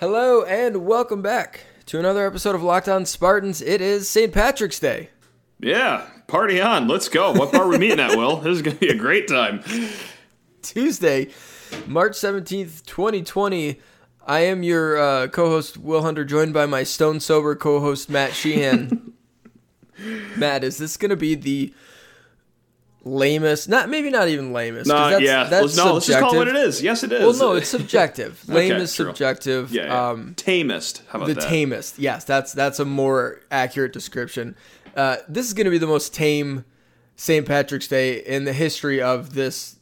[0.00, 3.60] Hello and welcome back to another episode of Locked On Spartans.
[3.60, 4.32] It is St.
[4.32, 5.10] Patrick's Day.
[5.58, 6.88] Yeah, party on.
[6.88, 7.32] Let's go.
[7.32, 8.36] What bar are we meeting at, Will?
[8.36, 9.62] This is going to be a great time.
[10.62, 11.28] Tuesday,
[11.86, 13.78] March 17th, 2020.
[14.26, 18.08] I am your uh, co host, Will Hunter, joined by my stone sober co host,
[18.08, 19.12] Matt Sheehan.
[20.34, 21.74] Matt, is this going to be the
[23.04, 23.68] lamest?
[23.68, 25.44] Not maybe not even lamest No, that's, yeah.
[25.44, 26.82] that's no, let's just call it what it is.
[26.82, 27.20] Yes, it is.
[27.20, 28.46] Well, no, it's subjective.
[28.48, 29.06] Lame Okay, is true.
[29.06, 29.72] subjective.
[29.72, 30.08] yeah, yeah.
[30.10, 31.02] Um, tamest.
[31.08, 31.48] How about the that?
[31.48, 31.98] tamest.
[31.98, 34.56] Yes, that's that's a more accurate description.
[34.96, 36.64] Uh, this is going to be the most tame
[37.16, 37.46] St.
[37.46, 39.76] Patrick's Day in the history of this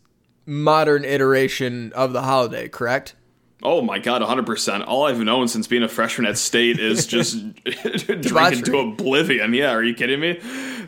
[0.47, 2.69] modern iteration of the holiday.
[2.69, 3.15] Correct?
[3.63, 4.87] Oh my god, 100%.
[4.87, 9.53] All I've known since being a freshman at state is just drinking to oblivion.
[9.53, 10.35] Yeah, are you kidding me?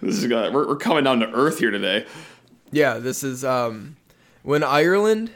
[0.00, 2.06] This is uh, we're, we're coming down to earth here today.
[2.72, 2.98] Yeah.
[2.98, 3.96] This is um,
[4.42, 5.30] when Ireland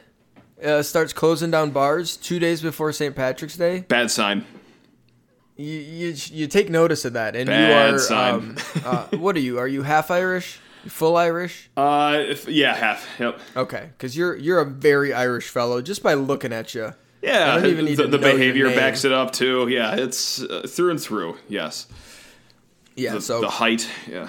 [0.62, 3.14] uh, starts closing down bars two days before St.
[3.14, 3.80] Patrick's Day.
[3.80, 4.44] Bad sign.
[5.56, 8.34] You you, you take notice of that, and Bad you are sign.
[8.34, 9.58] um, uh, what are you?
[9.58, 10.58] Are you half Irish?
[10.86, 11.70] Full Irish?
[11.76, 13.06] Uh, if, yeah, half.
[13.18, 13.38] Yep.
[13.56, 16.92] Okay, because you're you're a very Irish fellow just by looking at you.
[17.22, 19.68] Yeah, I don't even need the, the behavior backs it up too.
[19.68, 21.38] Yeah, it's uh, through and through.
[21.48, 21.86] Yes.
[22.96, 23.88] Yeah, The, so the height.
[24.08, 24.28] Yeah.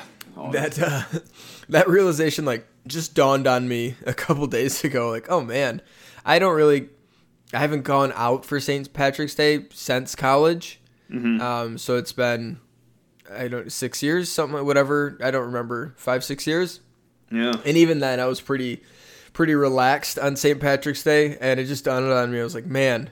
[0.51, 1.03] That uh,
[1.69, 5.09] that realization like just dawned on me a couple days ago.
[5.09, 5.81] Like, oh man,
[6.25, 6.89] I don't really,
[7.53, 8.91] I haven't gone out for St.
[8.93, 10.79] Patrick's Day since college.
[11.11, 11.41] Mm-hmm.
[11.41, 12.59] Um, so it's been,
[13.31, 15.17] I don't six years, something whatever.
[15.23, 16.81] I don't remember five six years.
[17.31, 17.53] Yeah.
[17.65, 18.81] And even then, I was pretty
[19.33, 20.59] pretty relaxed on St.
[20.59, 22.39] Patrick's Day, and it just dawned on me.
[22.39, 23.09] I was like, man,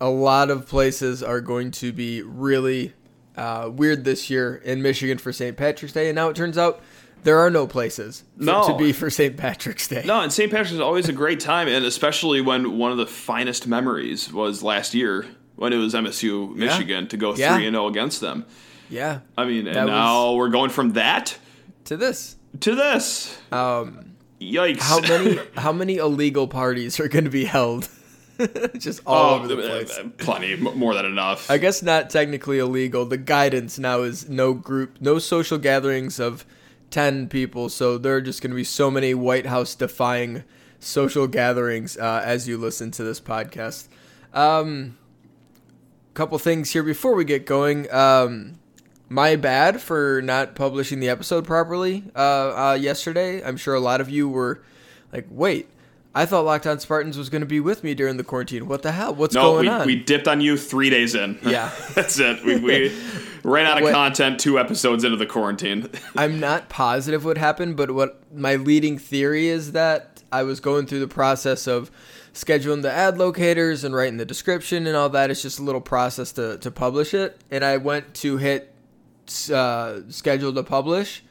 [0.00, 2.94] a lot of places are going to be really
[3.36, 5.56] uh, weird this year in Michigan for St.
[5.56, 6.82] Patrick's Day, and now it turns out
[7.22, 8.66] there are no places for, No.
[8.68, 9.36] to be for St.
[9.36, 10.02] Patrick's Day.
[10.04, 10.50] No, and St.
[10.50, 14.62] Patrick's is always a great time, and especially when one of the finest memories was
[14.62, 18.44] last year when it was MSU Michigan to go three and zero against them.
[18.90, 21.38] Yeah, I mean, and That now we're going from that
[21.84, 22.36] to this.
[22.60, 23.38] to this.
[23.50, 24.80] Um, Yikes!
[24.80, 27.88] how many how many illegal parties are going to be held?
[28.78, 29.96] just all Oh, over the uh, place.
[29.98, 31.50] uh, plenty, more than enough.
[31.50, 33.04] I guess not technically illegal.
[33.04, 36.44] The guidance now is no group, no social gatherings of
[36.92, 37.68] 10 people.
[37.68, 40.44] So there are just going to be so many White House defying
[40.78, 43.88] social gatherings uh, as you listen to this podcast.
[44.32, 44.98] Um,
[46.14, 47.92] couple things here before we get going.
[47.92, 48.58] Um,
[49.08, 52.18] my bad for not publishing the episode properly uh,
[52.70, 53.42] uh, yesterday.
[53.42, 54.62] I'm sure a lot of you were
[55.12, 55.68] like, wait,
[56.14, 58.66] I thought Locked On Spartans was going to be with me during the quarantine.
[58.66, 59.14] What the hell?
[59.14, 59.86] What's no, going we, on?
[59.86, 61.38] we dipped on you three days in.
[61.52, 61.70] Yeah.
[61.94, 62.44] that's it.
[62.44, 62.94] We, we
[63.44, 65.88] ran out of What- content two episodes into the quarantine.
[66.16, 70.86] I'm not positive what happened, but what my leading theory is that I was going
[70.86, 71.90] through the process of
[72.34, 75.30] scheduling the ad locators and writing the description and all that.
[75.30, 77.40] It's just a little process to, to publish it.
[77.50, 78.74] And I went to hit
[79.52, 81.22] uh, schedule to publish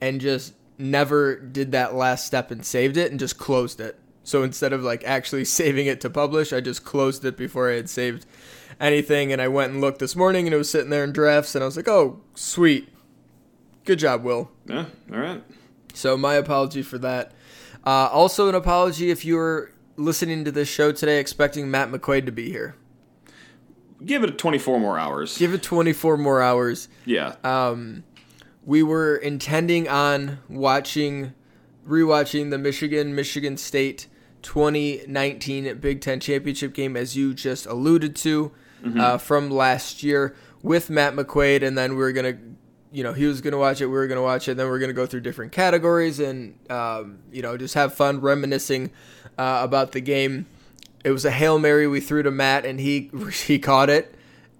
[0.00, 3.98] and just never did that last step and saved it and just closed it.
[4.28, 7.76] So instead of like actually saving it to publish, I just closed it before I
[7.76, 8.26] had saved
[8.78, 9.32] anything.
[9.32, 11.54] And I went and looked this morning and it was sitting there in drafts.
[11.54, 12.90] And I was like, oh, sweet.
[13.86, 14.50] Good job, Will.
[14.66, 15.42] yeah, all right.
[15.94, 17.32] So my apology for that.
[17.86, 22.26] Uh, also, an apology if you were listening to this show today expecting Matt McQuaid
[22.26, 22.76] to be here.
[24.04, 25.38] Give it 24 more hours.
[25.38, 26.88] Give it 24 more hours.
[27.06, 27.36] yeah.
[27.42, 28.04] Um,
[28.62, 31.32] we were intending on watching,
[31.88, 34.06] rewatching the Michigan Michigan State
[34.42, 38.52] 2019 Big Ten championship game, as you just alluded to,
[38.98, 42.38] uh, from last year with Matt McQuaid, and then we were gonna,
[42.92, 44.78] you know, he was gonna watch it, we were gonna watch it, then we are
[44.78, 48.90] gonna go through different categories and, um, you know, just have fun reminiscing
[49.36, 50.46] uh, about the game.
[51.04, 53.10] It was a hail mary we threw to Matt, and he
[53.46, 54.14] he caught it.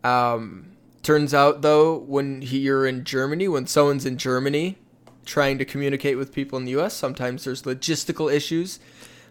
[0.05, 0.73] Um,
[1.03, 4.79] turns out though, when he, you're in Germany, when someone's in Germany
[5.25, 8.79] trying to communicate with people in the U.S., sometimes there's logistical issues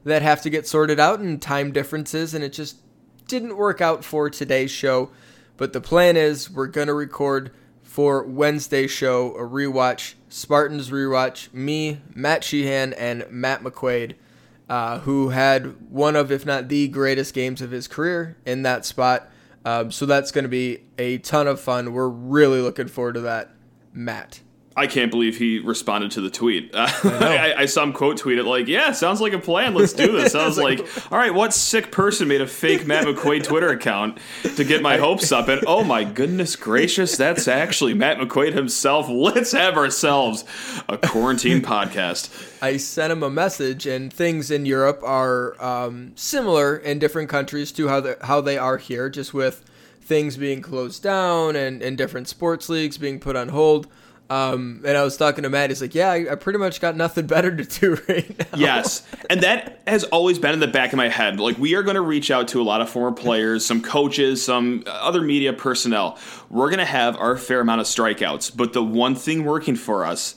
[0.03, 2.77] that have to get sorted out and time differences, and it just
[3.27, 5.09] didn't work out for today's show.
[5.57, 7.51] But the plan is we're gonna record
[7.83, 11.51] for Wednesday's show a rewatch, Spartans rewatch.
[11.53, 14.15] Me, Matt Sheehan, and Matt McQuaid
[14.69, 18.85] uh, who had one of, if not the greatest games of his career in that
[18.85, 19.29] spot.
[19.65, 21.93] Um, so that's going to be a ton of fun.
[21.93, 23.51] We're really looking forward to that,
[23.93, 24.41] Matt.
[24.77, 26.73] I can't believe he responded to the tweet.
[27.07, 29.73] Uh, I, I, saw him quote tweet it like, "Yeah, sounds like a plan.
[29.73, 30.79] Let's do this." I was like,
[31.11, 34.19] "All right, what sick person made a fake Matt McQuaid Twitter account
[34.55, 39.07] to get my hopes up?" And oh my goodness gracious, that's actually Matt McQuaid himself.
[39.09, 40.43] Let's have ourselves
[40.89, 42.61] a quarantine podcast.
[42.61, 47.71] I sent him a message, and things in Europe are um, similar in different countries
[47.73, 49.63] to how they, how they are here, just with
[50.01, 53.87] things being closed down and, and different sports leagues being put on hold.
[54.29, 55.69] Um, and I was talking to Matt.
[55.69, 59.07] He's like, "Yeah, I, I, pretty much got nothing better to do right now." Yes,
[59.29, 61.39] and that has always been in the back of my head.
[61.39, 64.43] Like, we are going to reach out to a lot of former players, some coaches,
[64.43, 66.17] some other media personnel.
[66.49, 70.05] We're going to have our fair amount of strikeouts, but the one thing working for
[70.05, 70.35] us,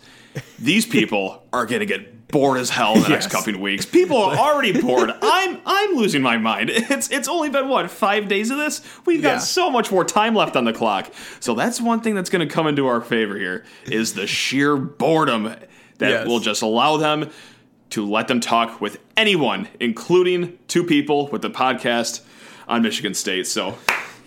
[0.59, 3.25] these people are going to get bored as hell in the yes.
[3.25, 3.87] next couple of weeks.
[3.87, 5.11] People are already bored.
[5.23, 6.71] I'm I'm losing my mind.
[6.71, 8.83] It's it's only been what five days of this.
[9.07, 9.39] We've got yeah.
[9.39, 11.13] so much more time left on the clock.
[11.41, 14.77] So that's one thing that's going to come into our favor here is the sheer
[14.77, 15.45] boredom
[15.99, 16.27] that yes.
[16.27, 17.31] will just allow them
[17.91, 22.23] to let them talk with anyone, including two people with the podcast
[22.69, 23.47] on Michigan State.
[23.47, 23.77] So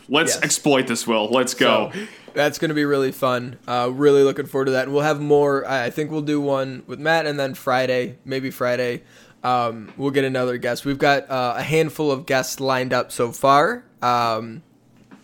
[0.09, 0.44] let's yes.
[0.44, 1.07] exploit this.
[1.07, 1.91] Will let's go.
[1.94, 3.57] So, that's going to be really fun.
[3.68, 4.85] Uh, really looking forward to that.
[4.85, 5.68] And we'll have more.
[5.68, 9.03] I think we'll do one with Matt, and then Friday, maybe Friday,
[9.44, 10.85] um, we'll get another guest.
[10.85, 14.63] We've got uh, a handful of guests lined up so far, um,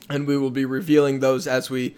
[0.09, 1.95] and we will be revealing those as we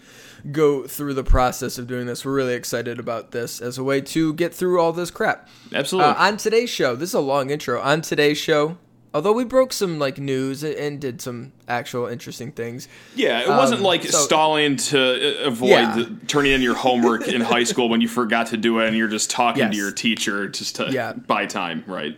[0.50, 2.24] go through the process of doing this.
[2.24, 5.48] We're really excited about this as a way to get through all this crap.
[5.72, 6.10] Absolutely.
[6.10, 7.80] Uh, on today's show, this is a long intro.
[7.80, 8.76] On today's show,
[9.14, 12.88] Although we broke some like news and did some actual interesting things.
[13.14, 15.94] Yeah, it wasn't um, like so, stalling to uh, avoid yeah.
[15.96, 18.96] the, turning in your homework in high school when you forgot to do it and
[18.96, 19.72] you're just talking yes.
[19.72, 21.12] to your teacher just to yeah.
[21.12, 22.16] buy time, right?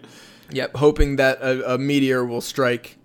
[0.51, 2.97] Yep, hoping that a, a meteor will strike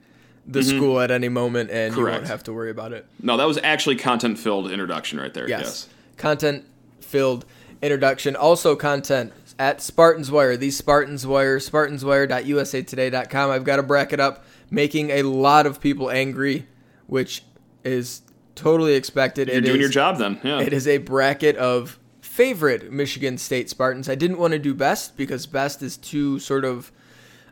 [0.46, 0.78] the mm-hmm.
[0.78, 2.14] school at any moment and Correct.
[2.14, 3.08] you won't have to worry about it.
[3.22, 5.48] No, that was actually content filled introduction right there.
[5.48, 5.62] Yes.
[5.62, 5.90] yes.
[6.18, 6.66] Content
[7.02, 7.46] filled
[7.82, 8.36] introduction.
[8.36, 13.52] Also content at Spartans Wire, the Spartans Wire, spartanswire.usatoday.com.
[13.52, 16.66] I've got a bracket up making a lot of people angry,
[17.08, 17.44] which
[17.84, 18.22] is
[18.56, 19.50] totally expected.
[19.50, 20.40] You're it doing is, your job then.
[20.44, 20.62] Yeah.
[20.62, 24.08] It is a bracket of favorite Michigan State Spartans.
[24.08, 26.92] I didn't want to do best because best is too sort of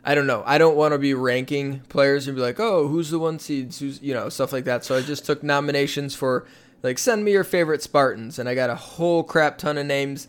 [0.04, 0.42] I don't know.
[0.46, 3.80] I don't want to be ranking players and be like, "Oh, who's the one seeds?
[3.80, 6.46] Who's, you know, stuff like that." So I just took nominations for
[6.82, 10.28] like send me your favorite Spartans and I got a whole crap ton of names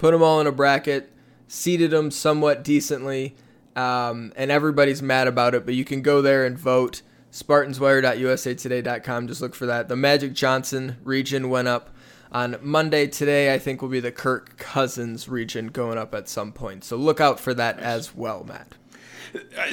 [0.00, 1.12] put them all in a bracket,
[1.46, 3.36] seeded them somewhat decently,
[3.76, 5.66] um, and everybody's mad about it.
[5.66, 7.02] But you can go there and vote.
[7.32, 9.28] SpartansWire.usatoday.com.
[9.28, 9.88] Just look for that.
[9.88, 11.90] The Magic Johnson region went up
[12.32, 13.06] on Monday.
[13.06, 16.82] Today, I think, will be the Kirk Cousins region going up at some point.
[16.82, 18.74] So look out for that as well, Matt.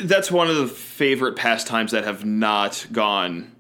[0.02, 3.54] That's one of the favorite pastimes that have not gone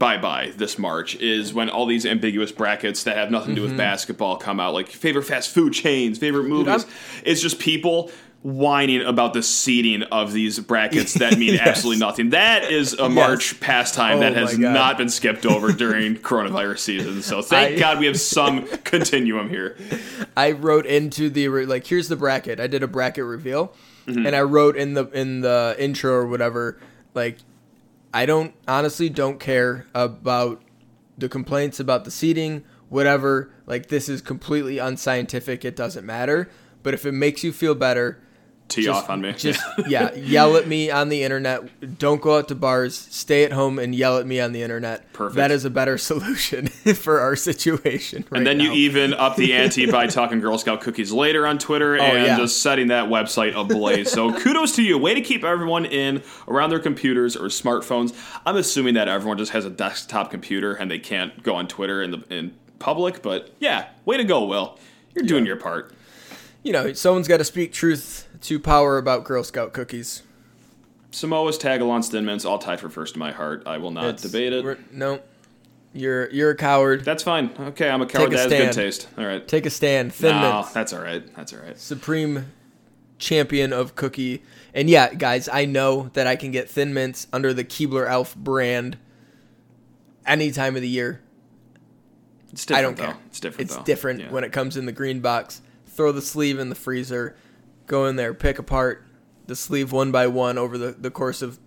[0.00, 3.62] bye bye this March is when all these ambiguous brackets that have nothing to do
[3.62, 3.78] with mm-hmm.
[3.78, 6.84] basketball come out, like favorite fast food chains, favorite movies.
[6.84, 6.92] Dude,
[7.22, 8.10] it's just people
[8.42, 11.68] whining about the seating of these brackets that mean yes.
[11.68, 12.30] absolutely nothing.
[12.30, 13.60] That is a March yes.
[13.60, 17.22] pastime oh that has not been skipped over during coronavirus season.
[17.22, 19.76] So thank I, God we have some continuum here.
[20.34, 22.58] I wrote into the like here's the bracket.
[22.58, 23.74] I did a bracket reveal
[24.06, 24.26] mm-hmm.
[24.26, 26.80] and I wrote in the in the intro or whatever
[27.12, 27.36] like
[28.12, 30.62] I don't honestly don't care about
[31.16, 33.50] the complaints about the seating, whatever.
[33.66, 35.64] Like this is completely unscientific.
[35.64, 36.50] It doesn't matter.
[36.82, 38.20] But if it makes you feel better,
[38.70, 39.32] tee just, off on me.
[39.36, 41.98] Just yeah, yell at me on the internet.
[41.98, 42.96] Don't go out to bars.
[42.96, 45.12] Stay at home and yell at me on the internet.
[45.12, 45.36] Perfect.
[45.36, 48.24] That is a better solution for our situation.
[48.30, 48.64] Right and then now.
[48.64, 52.26] you even up the ante by talking Girl Scout cookies later on Twitter oh, and
[52.26, 52.36] yeah.
[52.36, 54.10] just setting that website ablaze.
[54.10, 54.96] so kudos to you.
[54.98, 58.14] Way to keep everyone in around their computers or smartphones.
[58.46, 62.02] I'm assuming that everyone just has a desktop computer and they can't go on Twitter
[62.02, 63.22] in the in public.
[63.22, 64.78] But yeah, way to go, Will.
[65.14, 65.92] You're doing your part.
[66.62, 70.22] You know, someone's got to speak truth to power about Girl Scout cookies.
[71.10, 73.62] Samoa's tagalongs, thin mints, all tied for first in my heart.
[73.66, 74.92] I will not it's, debate it.
[74.92, 75.20] No,
[75.92, 77.04] you're you're a coward.
[77.04, 77.50] That's fine.
[77.58, 78.32] Okay, I'm a coward.
[78.32, 79.08] That has good taste.
[79.18, 79.46] All right.
[79.46, 80.12] Take a stand.
[80.12, 80.72] Thin no, mints.
[80.72, 81.34] that's all right.
[81.34, 81.78] That's all right.
[81.78, 82.52] Supreme
[83.18, 84.42] champion of cookie.
[84.72, 88.36] And yeah, guys, I know that I can get thin mints under the Keebler Elf
[88.36, 88.98] brand
[90.26, 91.20] any time of the year.
[92.52, 92.78] It's different.
[92.78, 93.12] I don't though.
[93.12, 93.22] care.
[93.26, 93.60] It's different.
[93.62, 93.82] It's though.
[93.82, 94.30] different yeah.
[94.30, 95.60] when it comes in the green box.
[95.90, 97.36] Throw the sleeve in the freezer
[97.90, 99.04] go in there, pick apart
[99.46, 101.58] the sleeve one by one over the, the course of,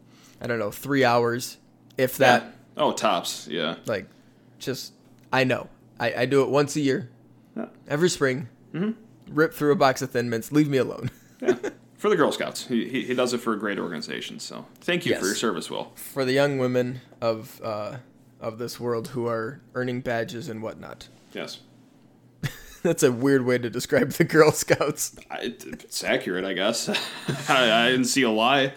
[0.42, 1.58] I don't know, three hours,
[1.98, 2.44] if that.
[2.44, 2.50] Yeah.
[2.78, 3.76] Oh, tops, yeah.
[3.86, 4.08] Like,
[4.58, 4.94] just,
[5.32, 5.68] I know.
[6.00, 7.12] I, I do it once a year,
[7.56, 7.66] yeah.
[7.88, 8.48] every spring.
[8.74, 8.92] Mm-hmm.
[9.36, 10.52] Rip through a box of Thin Mints.
[10.52, 11.12] Leave me alone.
[11.42, 11.56] yeah.
[11.98, 12.68] For the Girl Scouts.
[12.68, 14.38] He, he, he, does it for a great organization.
[14.38, 15.22] So thank you yes.
[15.22, 15.94] for your service, Will.
[15.96, 17.96] For the young women of, uh,
[18.42, 21.08] of this world who are earning badges and whatnot.
[21.32, 21.62] Yes.
[22.84, 25.16] That's a weird way to describe the Girl Scouts.
[25.32, 26.90] I, it's accurate, I guess.
[27.50, 28.74] I, I didn't see a lie.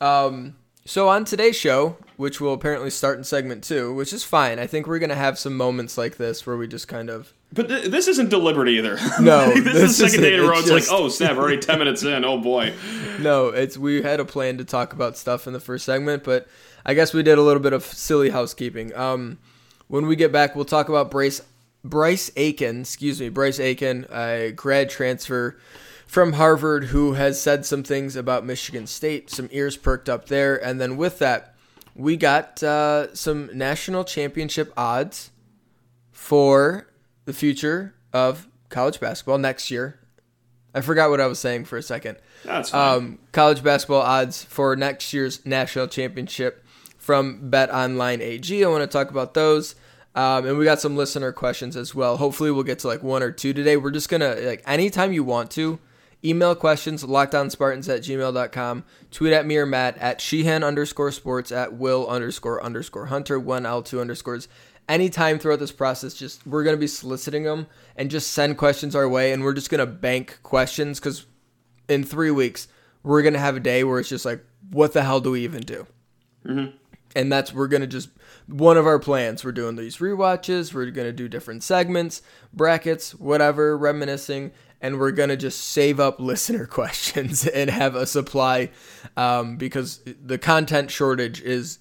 [0.00, 4.58] Um, So on today's show, which will apparently start in segment two, which is fine.
[4.58, 7.68] I think we're gonna have some moments like this where we just kind of But
[7.68, 8.96] th- this isn't deliberate either.
[9.20, 10.58] No, Like, this, is the second day in a row.
[10.58, 12.24] It's just- like, oh snap, we're already ten minutes in.
[12.24, 12.72] Oh boy.
[13.20, 13.48] no.
[13.48, 16.48] It's we had a plan to talk about stuff in the first segment, but
[16.84, 18.94] I guess we did a little bit of silly housekeeping.
[18.96, 19.38] Um,
[19.88, 21.42] when we get back, we'll talk about Bryce
[21.84, 22.82] Bryce Aiken.
[22.82, 25.58] Excuse me, Bryce Aiken, a grad transfer
[26.06, 29.30] from Harvard who has said some things about Michigan State.
[29.30, 31.54] Some ears perked up there, and then with that,
[31.94, 35.30] we got uh, some national championship odds
[36.10, 36.88] for
[37.24, 39.98] the future of college basketball next year.
[40.74, 42.16] I forgot what I was saying for a second.
[42.44, 42.96] That's fine.
[42.96, 46.64] Um, college basketball odds for next year's national championship
[46.96, 48.64] from Bet Online AG.
[48.64, 49.74] I want to talk about those.
[50.14, 52.16] Um, and we got some listener questions as well.
[52.18, 53.76] Hopefully, we'll get to like one or two today.
[53.76, 55.78] We're just going to, like, anytime you want to,
[56.22, 61.72] email questions, lockedonspartans at gmail.com, tweet at me or Matt at Sheehan underscore sports, at
[61.72, 64.48] Will underscore underscore Hunter, one L2 underscores.
[64.88, 67.66] Anytime throughout this process, just we're going to be soliciting them
[67.96, 69.32] and just send questions our way.
[69.32, 71.24] And we're just going to bank questions because
[71.88, 72.68] in three weeks,
[73.02, 75.60] we're gonna have a day where it's just like, what the hell do we even
[75.62, 75.86] do?
[77.14, 78.08] And that's we're gonna just
[78.52, 79.44] one of our plans.
[79.44, 80.72] We're doing these rewatches.
[80.74, 86.66] We're gonna do different segments, brackets, whatever, reminiscing, and we're gonna just save up listener
[86.66, 88.70] questions and have a supply
[89.16, 91.78] um, because the content shortage is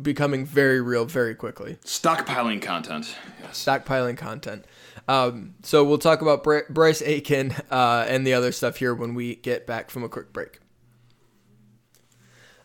[0.00, 3.14] becoming very real very quickly Stockpiling content.
[3.42, 3.62] Yes.
[3.64, 4.64] stockpiling content.
[5.08, 9.14] Um, so we'll talk about Bry- Bryce Aiken uh, and the other stuff here when
[9.14, 10.60] we get back from a quick break.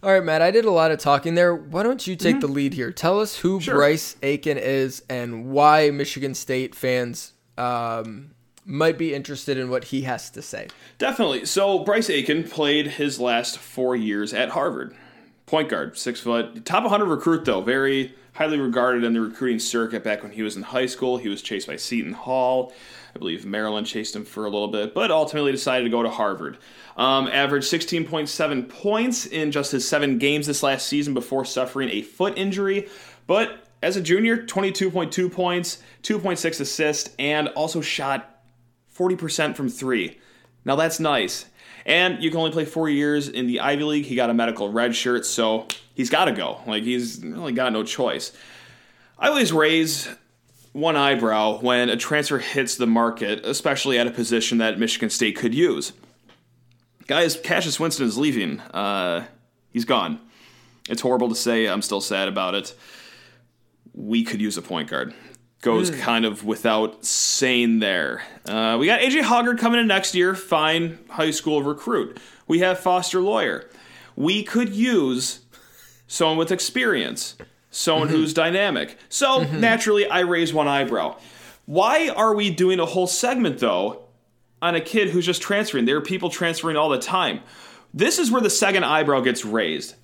[0.05, 1.55] All right, Matt, I did a lot of talking there.
[1.55, 2.91] Why don't you take the lead here?
[2.91, 3.74] Tell us who Sure.
[3.74, 8.35] Bryce Aiken is and why Michigan State fans um,
[8.65, 10.67] might be interested in what he has to say.
[11.00, 11.47] Definitely.
[11.47, 14.95] So Bryce Aiken played his last four years at Harvard.
[15.47, 20.03] Point guard, six foot, top 100 recruit though, very highly regarded in the recruiting circuit.
[20.03, 22.71] Back when he was in high school, he was chased by Seton Hall.
[23.15, 26.10] I believe Maryland chased him for a little bit, but ultimately decided to go to
[26.10, 26.57] Harvard.
[26.98, 32.01] Um, averaged 16.7 points in just his seven games this last season before suffering a
[32.01, 32.89] foot injury.
[33.25, 38.43] But as a junior, 22.2 points, 2.6 assists, and also shot
[38.98, 40.19] 40% from three.
[40.65, 41.45] Now that's nice.
[41.86, 44.05] And you can only play four years in the Ivy League.
[44.05, 46.60] He got a medical red shirt, so he's got to go.
[46.67, 48.34] Like, he's really got no choice.
[49.19, 50.10] I always raise
[50.75, 55.38] one eyebrow when a transfer hits the market, especially at a position that Michigan State
[55.38, 55.94] could use.
[57.08, 58.60] Guys, Cassius Winston is leaving.
[58.60, 59.25] Uh,
[59.72, 60.20] he's gone.
[60.89, 61.67] It's horrible to say.
[61.67, 62.75] I'm still sad about it.
[63.94, 65.13] We could use a point guard.
[65.62, 68.22] Goes kind of without saying there.
[68.46, 70.36] Uh, we got AJ Hoggard coming in next year.
[70.36, 72.20] Fine high school recruit.
[72.48, 73.70] We have Foster Loyer.
[74.15, 75.39] We could use
[76.05, 77.36] someone with experience,
[77.75, 78.17] someone mm-hmm.
[78.17, 78.98] who's dynamic.
[79.10, 79.60] So mm-hmm.
[79.60, 81.17] naturally, I raise one eyebrow.
[81.65, 84.03] Why are we doing a whole segment though
[84.62, 85.86] on a kid who's just transferring?
[85.86, 87.41] There are people transferring all the time.
[87.94, 89.96] This is where the second eyebrow gets raised.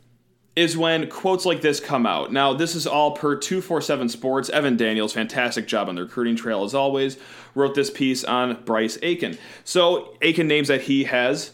[0.53, 2.33] Is when quotes like this come out.
[2.33, 4.49] Now, this is all per 247 Sports.
[4.49, 7.17] Evan Daniels, fantastic job on the recruiting trail as always,
[7.55, 9.37] wrote this piece on Bryce Aiken.
[9.63, 11.51] So, Aiken names that he has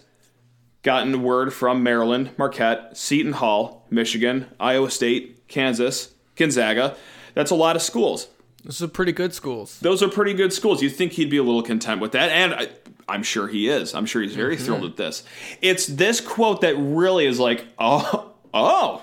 [0.81, 6.95] gotten word from Maryland, Marquette, Seton Hall, Michigan, Iowa State, Kansas, Gonzaga.
[7.33, 8.27] That's a lot of schools.
[8.63, 9.79] Those are pretty good schools.
[9.79, 10.81] Those are pretty good schools.
[10.81, 12.69] You'd think he'd be a little content with that, and I,
[13.07, 13.93] I'm sure he is.
[13.93, 14.65] I'm sure he's very mm-hmm.
[14.65, 15.23] thrilled with this.
[15.61, 19.01] It's this quote that really is like, oh, oh,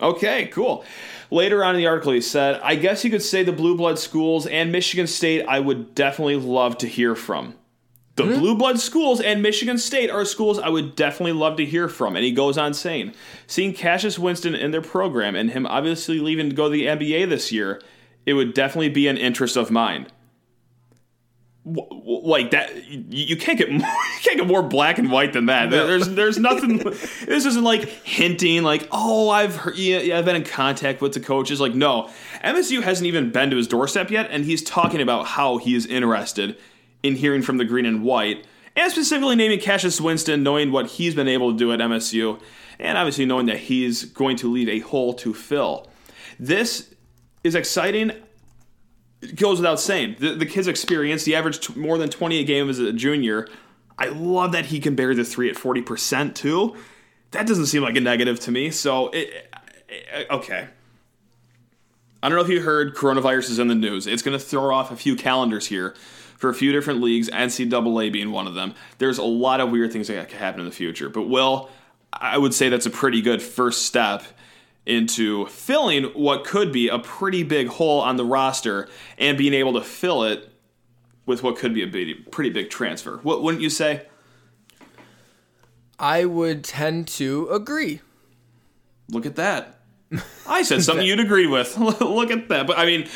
[0.00, 0.84] okay, cool.
[1.30, 3.98] Later on in the article, he said, I guess you could say the blue blood
[3.98, 7.54] schools and Michigan State I would definitely love to hear from.
[8.16, 8.38] The hmm?
[8.38, 12.14] blue blood schools and Michigan State are schools I would definitely love to hear from.
[12.14, 13.12] And he goes on saying,
[13.48, 17.28] seeing Cassius Winston in their program and him obviously leaving to go to the NBA
[17.28, 17.82] this year,
[18.24, 20.06] it would definitely be an interest of mine.
[21.66, 25.10] W- w- Like that, you, you can't get more, you can't get more black and
[25.10, 25.70] white than that.
[25.70, 26.78] There- There's there's nothing.
[26.78, 31.20] this isn't like hinting like oh I've heard, yeah I've been in contact with the
[31.20, 31.60] coaches.
[31.60, 32.10] Like no,
[32.44, 35.86] MSU hasn't even been to his doorstep yet, and he's talking about how he is
[35.86, 36.56] interested
[37.04, 38.44] in hearing from the green and white,
[38.74, 42.40] and specifically naming Cassius Winston, knowing what he's been able to do at MSU,
[42.80, 45.86] and obviously knowing that he's going to leave a hole to fill.
[46.40, 46.92] This
[47.44, 48.10] is exciting.
[49.20, 50.16] It goes without saying.
[50.18, 53.46] The, the kid's experience, he averaged t- more than 20 a game as a junior.
[53.98, 56.74] I love that he can bury the three at 40% too.
[57.32, 58.70] That doesn't seem like a negative to me.
[58.70, 59.30] So, it,
[59.88, 60.68] it- okay.
[62.22, 64.06] I don't know if you heard coronavirus is in the news.
[64.06, 65.94] It's going to throw off a few calendars here
[66.44, 68.74] for a few different leagues, NCAA being one of them.
[68.98, 71.08] There's a lot of weird things that could happen in the future.
[71.08, 71.70] But, Will,
[72.12, 74.24] I would say that's a pretty good first step
[74.84, 79.72] into filling what could be a pretty big hole on the roster and being able
[79.72, 80.50] to fill it
[81.24, 83.20] with what could be a big, pretty big transfer.
[83.22, 84.06] What wouldn't you say?
[85.98, 88.02] I would tend to agree.
[89.08, 89.80] Look at that.
[90.46, 91.78] I said something you'd agree with.
[91.78, 92.66] Look at that.
[92.66, 93.08] But I mean,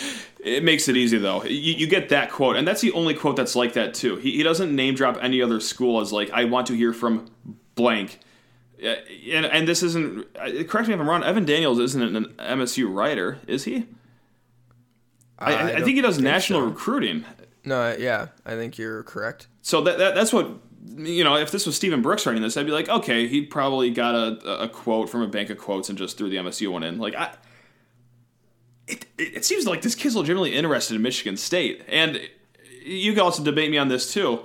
[0.56, 1.44] it makes it easy though.
[1.44, 4.16] You, you, get that quote, and that's the only quote that's like that too.
[4.16, 7.30] He, he doesn't name drop any other school as like, I want to hear from
[7.74, 8.20] blank.
[8.80, 12.92] And, and this isn't, uh, correct me if I'm wrong, Evan Daniels isn't an MSU
[12.92, 13.86] writer, is he?
[15.38, 16.66] I, I, I think he does think national so.
[16.66, 17.24] recruiting.
[17.64, 19.48] No, yeah, I think you're correct.
[19.62, 20.50] So that, that that's what
[20.96, 23.90] you know, if this was Stephen Brooks writing this, I'd be like, okay, he probably
[23.90, 26.82] got a, a quote from a bank of quotes and just threw the MSU one
[26.82, 26.98] in.
[26.98, 27.34] Like, I,
[28.88, 31.84] it, it seems like this kid's legitimately interested in Michigan State.
[31.88, 32.20] And
[32.82, 34.44] you can also debate me on this too.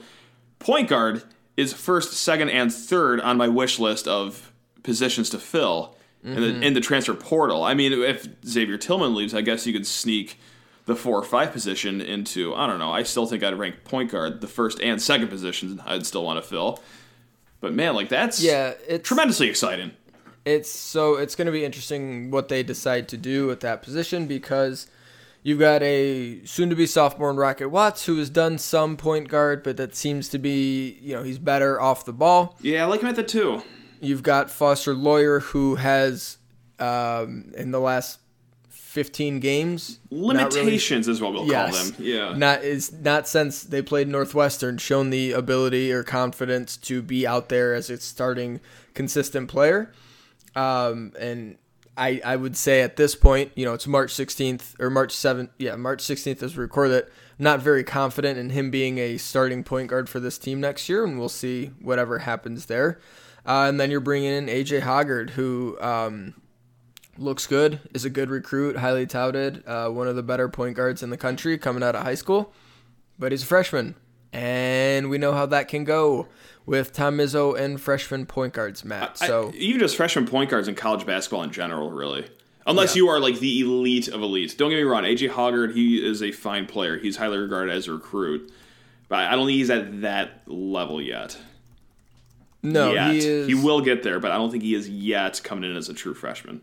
[0.59, 1.23] Point guard
[1.57, 4.51] is first, second, and third on my wish list of
[4.83, 6.37] positions to fill mm-hmm.
[6.37, 6.63] in, the, mm-hmm.
[6.63, 7.63] in the transfer portal.
[7.63, 10.39] I mean, if Xavier Tillman leaves, I guess you could sneak–
[10.85, 12.91] the four or five position into I don't know.
[12.91, 15.79] I still think I'd rank point guard the first and second positions.
[15.85, 16.79] I'd still want to fill.
[17.61, 19.91] But man, like that's yeah, it's tremendously exciting.
[20.45, 24.27] It's so it's going to be interesting what they decide to do at that position
[24.27, 24.87] because
[25.41, 29.77] you've got a soon-to-be sophomore in Rocket Watts who has done some point guard, but
[29.77, 32.57] that seems to be you know he's better off the ball.
[32.61, 33.61] Yeah, I like him at the two.
[34.01, 36.37] You've got Foster Loyer who has
[36.77, 38.19] um, in the last
[38.93, 39.97] 15 games.
[40.11, 42.05] Limitations really, is what we'll yes, call them.
[42.05, 42.37] Yeah.
[42.37, 47.49] Not is not since they played Northwestern shown the ability or confidence to be out
[47.49, 48.59] there as a starting
[48.93, 49.91] consistent player.
[50.55, 51.57] Um, and
[51.97, 55.49] I I would say at this point, you know, it's March 16th or March 7th.
[55.57, 57.11] Yeah, March 16th as we record it.
[57.39, 61.03] not very confident in him being a starting point guard for this team next year,
[61.03, 62.99] and we'll see whatever happens there.
[63.45, 66.33] Uh, and then you're bringing in AJ Hoggard, who um,
[67.17, 71.03] looks good, is a good recruit, highly touted, uh, one of the better point guards
[71.03, 72.53] in the country coming out of high school.
[73.19, 73.95] But he's a freshman,
[74.31, 76.27] and we know how that can go
[76.65, 79.17] with Tom Izzo and freshman point guards, Matt.
[79.17, 82.25] So I, even just freshman point guards in college basketball in general, really.
[82.65, 83.01] Unless yeah.
[83.01, 84.55] you are like the elite of elites.
[84.55, 86.97] Don't get me wrong, AJ Hoggard, he is a fine player.
[86.97, 88.51] He's highly regarded as a recruit.
[89.09, 91.37] But I don't think he's at that level yet.
[92.63, 93.11] No, yet.
[93.11, 93.47] he is.
[93.47, 95.93] He will get there, but I don't think he is yet coming in as a
[95.93, 96.61] true freshman.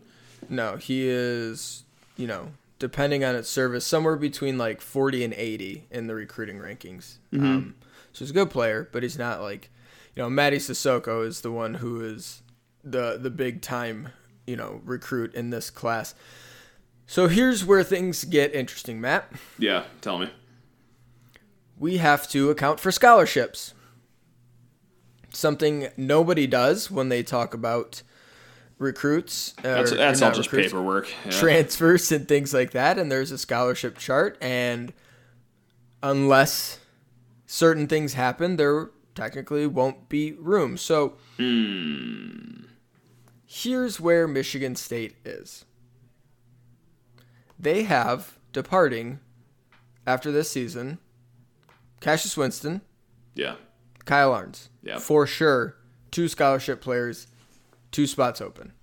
[0.49, 1.83] No, he is,
[2.17, 6.57] you know, depending on its service, somewhere between like 40 and 80 in the recruiting
[6.57, 7.17] rankings.
[7.31, 7.45] Mm-hmm.
[7.45, 7.75] Um,
[8.11, 9.69] so he's a good player, but he's not like,
[10.15, 12.43] you know, Mady Sissoko is the one who is
[12.83, 14.09] the the big time,
[14.45, 16.15] you know, recruit in this class.
[17.05, 19.31] So here's where things get interesting, Matt.
[19.59, 20.29] Yeah, tell me.
[21.77, 23.73] We have to account for scholarships.
[25.33, 28.01] Something nobody does when they talk about
[28.77, 29.53] recruits.
[29.61, 31.11] That's, that's all just paperwork.
[31.25, 31.31] Yeah.
[31.31, 32.97] Transfers and things like that.
[32.99, 34.37] And there's a scholarship chart.
[34.41, 34.93] And
[36.03, 36.79] unless
[37.45, 40.77] certain things happen, there technically won't be room.
[40.77, 42.65] So mm.
[43.45, 45.65] here's where Michigan State is
[47.59, 49.19] they have departing
[50.07, 50.97] after this season
[51.99, 52.81] Cassius Winston.
[53.35, 53.55] Yeah.
[54.05, 54.69] Kyle Ahrens.
[54.81, 54.97] Yeah.
[54.97, 55.77] For sure.
[56.09, 57.27] Two scholarship players
[57.91, 58.73] two spots open.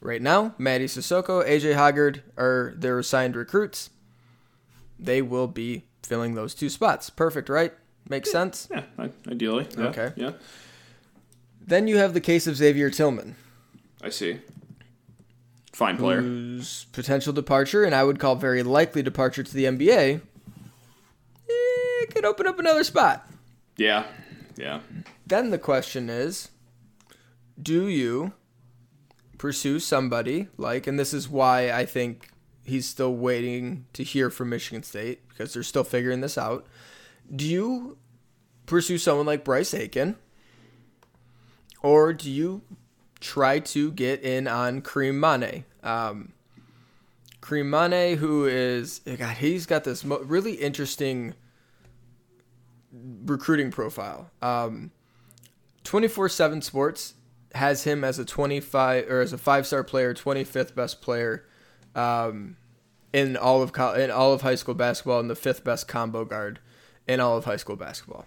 [0.00, 3.90] Right now, Mady Sissoko, AJ Hoggard are their assigned recruits.
[4.98, 7.10] They will be filling those two spots.
[7.10, 7.72] Perfect, right?
[8.08, 8.68] Makes sense?
[8.70, 8.84] Yeah,
[9.28, 9.66] ideally.
[9.76, 10.12] Yeah, okay.
[10.16, 10.32] Yeah.
[11.60, 13.36] Then you have the case of Xavier Tillman.
[14.02, 14.38] I see.
[15.72, 16.22] Fine player.
[16.22, 20.20] Whose potential departure, and I would call very likely departure to the NBA,
[21.48, 23.28] eh, could open up another spot.
[23.76, 24.04] Yeah.
[24.56, 24.80] Yeah.
[25.26, 26.50] Then the question is
[27.60, 28.32] do you
[29.36, 32.30] pursue somebody like, and this is why I think
[32.64, 36.66] he's still waiting to hear from Michigan State because they're still figuring this out.
[37.34, 37.98] Do you
[38.66, 40.16] pursue someone like Bryce Aiken?
[41.82, 42.62] Or do you
[43.20, 45.64] try to get in on Karim Mane?
[45.82, 46.32] Um,
[47.40, 51.34] Karim Mane, who is, God, he's got this mo- really interesting
[53.24, 54.30] recruiting profile.
[54.42, 54.90] Um,
[55.84, 57.14] 24-7 Sports
[57.54, 61.46] has him as a 25 or as a five star player, 25th best player
[61.94, 62.56] um,
[63.12, 66.60] in all of in all of high school basketball, and the fifth best combo guard
[67.08, 68.26] in all of high school basketball.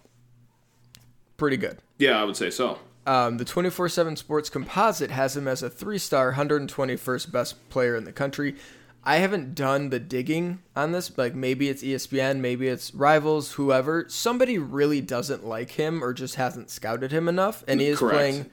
[1.37, 1.77] Pretty good.
[1.97, 2.79] Yeah, I would say so.
[3.05, 7.95] Um, the 24 7 Sports Composite has him as a three star, 121st best player
[7.95, 8.55] in the country.
[9.03, 11.17] I haven't done the digging on this.
[11.17, 14.05] Like maybe it's ESPN, maybe it's Rivals, whoever.
[14.07, 18.15] Somebody really doesn't like him or just hasn't scouted him enough, and he is Correct.
[18.15, 18.51] playing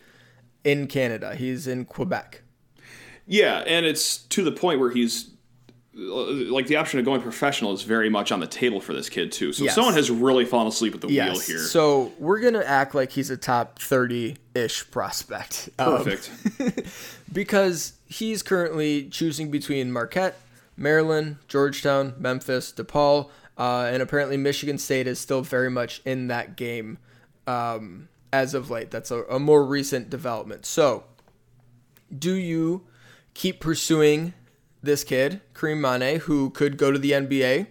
[0.65, 1.35] in Canada.
[1.35, 2.43] He's in Quebec.
[3.27, 5.31] Yeah, and it's to the point where he's
[5.99, 9.33] like the option of going professional is very much on the table for this kid
[9.33, 9.53] too.
[9.53, 9.75] So Yes.
[9.75, 11.59] someone has really fallen asleep at the wheel here.
[11.59, 15.71] So we're gonna act like he's a top thirty-ish prospect.
[15.79, 16.31] Um, Perfect.
[17.33, 20.39] because he's currently choosing between Marquette,
[20.77, 26.57] Maryland, Georgetown, Memphis, DePaul, uh, and apparently Michigan State is still very much in that
[26.57, 26.99] game
[27.49, 28.93] um, as of late.
[28.93, 30.65] That's a, a more recent development.
[30.65, 31.05] So,
[32.17, 32.87] do you
[33.35, 34.35] keep pursuing
[34.83, 37.67] this kid, Karim Mane, who could go to the NBA?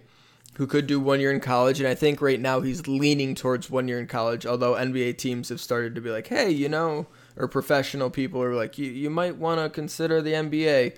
[0.54, 3.70] Who could do one year in college, and I think right now he's leaning towards
[3.70, 4.44] one year in college.
[4.44, 8.54] Although NBA teams have started to be like, "Hey, you know," or professional people are
[8.54, 10.94] like, "You you might want to consider the NBA."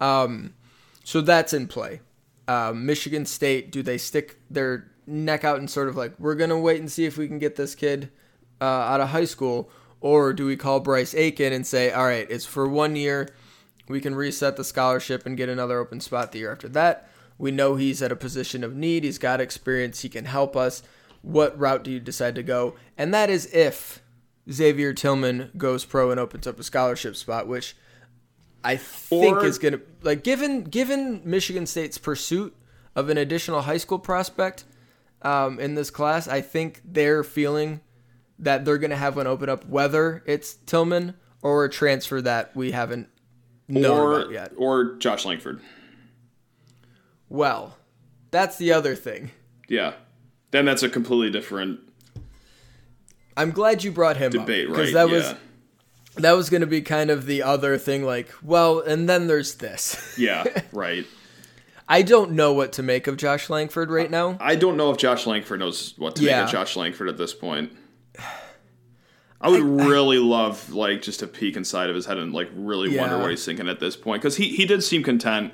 [0.00, 0.54] Um,
[1.04, 2.00] so that's in play.
[2.48, 6.58] Um, Michigan State, do they stick their neck out and sort of like, we're gonna
[6.58, 8.10] wait and see if we can get this kid
[8.60, 12.26] uh, out of high school, or do we call Bryce Aiken and say, all right,
[12.30, 13.28] it's for one year,
[13.88, 17.08] we can reset the scholarship and get another open spot the year after that.
[17.38, 19.04] We know he's at a position of need.
[19.04, 20.00] He's got experience.
[20.00, 20.82] He can help us.
[21.22, 22.76] What route do you decide to go?
[22.96, 24.02] And that is if
[24.50, 27.74] Xavier Tillman goes pro and opens up a scholarship spot, which
[28.62, 32.54] I think Or- is going to like given given Michigan State's pursuit
[32.94, 34.64] of an additional high school prospect
[35.22, 36.28] um, in this class.
[36.28, 37.80] I think they're feeling
[38.38, 42.54] that they're going to have one open up, whether it's Tillman or a transfer that
[42.54, 43.08] we haven't
[43.68, 44.52] known or yet.
[44.56, 45.60] or Josh Langford.
[47.28, 47.76] Well,
[48.30, 49.30] that's the other thing.
[49.68, 49.94] Yeah.
[50.50, 51.80] Then that's a completely different
[53.36, 54.92] I'm glad you brought him debate, up right?
[54.92, 55.14] that yeah.
[55.14, 55.34] was
[56.16, 58.04] that was going to be kind of the other thing.
[58.04, 60.14] Like, well, and then there's this.
[60.18, 61.04] yeah, right.
[61.88, 64.38] I don't know what to make of Josh Langford right now.
[64.40, 66.38] I don't know if Josh Langford knows what to Yeah.
[66.38, 67.72] make of Josh Langford at this point.
[69.44, 72.88] I would really love like just a peek inside of his head and like really
[72.96, 73.20] wonder Yeah.
[73.22, 75.52] what he's thinking at this point because he he did seem content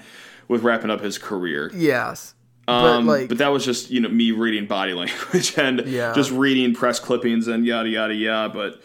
[0.48, 1.70] with wrapping up his career.
[1.74, 2.34] Yes,
[2.68, 6.12] Um, but like, but that was just you know me reading body language and Yeah.
[6.14, 8.54] just reading press clippings and yada yada yada.
[8.54, 8.80] But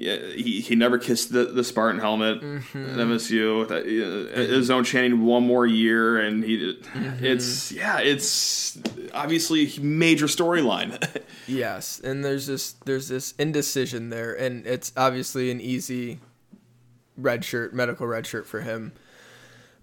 [0.00, 2.84] yeah, he, he never kissed the, the Spartan helmet Mm-hmm.
[3.00, 3.66] at MSU.
[3.68, 7.24] That, uh, His own chanting one more year, and he Mm-hmm.
[7.24, 8.78] it's yeah, it's
[9.12, 10.98] obviously a major storyline.
[11.48, 16.20] yes, and there's this there's this indecision there, and it's obviously an easy
[17.16, 18.92] red shirt, medical red shirt for him.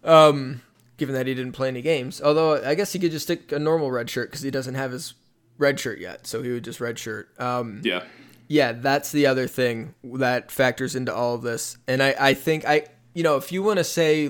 [0.04, 0.62] Um,
[0.98, 3.60] given that he didn't play any games, although I guess he could just stick a
[3.60, 5.14] normal red shirt because he doesn't have his
[5.58, 7.30] red shirt yet, so he would just red shirt.
[7.40, 8.04] Um, yeah,
[8.48, 11.78] yeah, that's the other thing that factors into all of this.
[11.88, 14.30] And I, I think I, you know, if you want to say,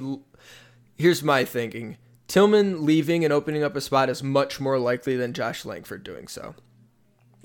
[0.97, 1.97] here's my thinking:
[2.27, 6.27] Tillman leaving and opening up a spot is much more likely than Josh Langford doing
[6.27, 6.55] so.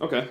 [0.01, 0.29] okay.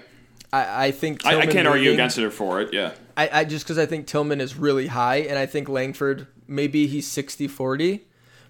[0.52, 2.74] I, I think I, I can't argue against it or for it.
[2.74, 6.26] Yeah, I, I just because I think Tillman is really high, and I think Langford
[6.48, 8.02] maybe he's 60-40,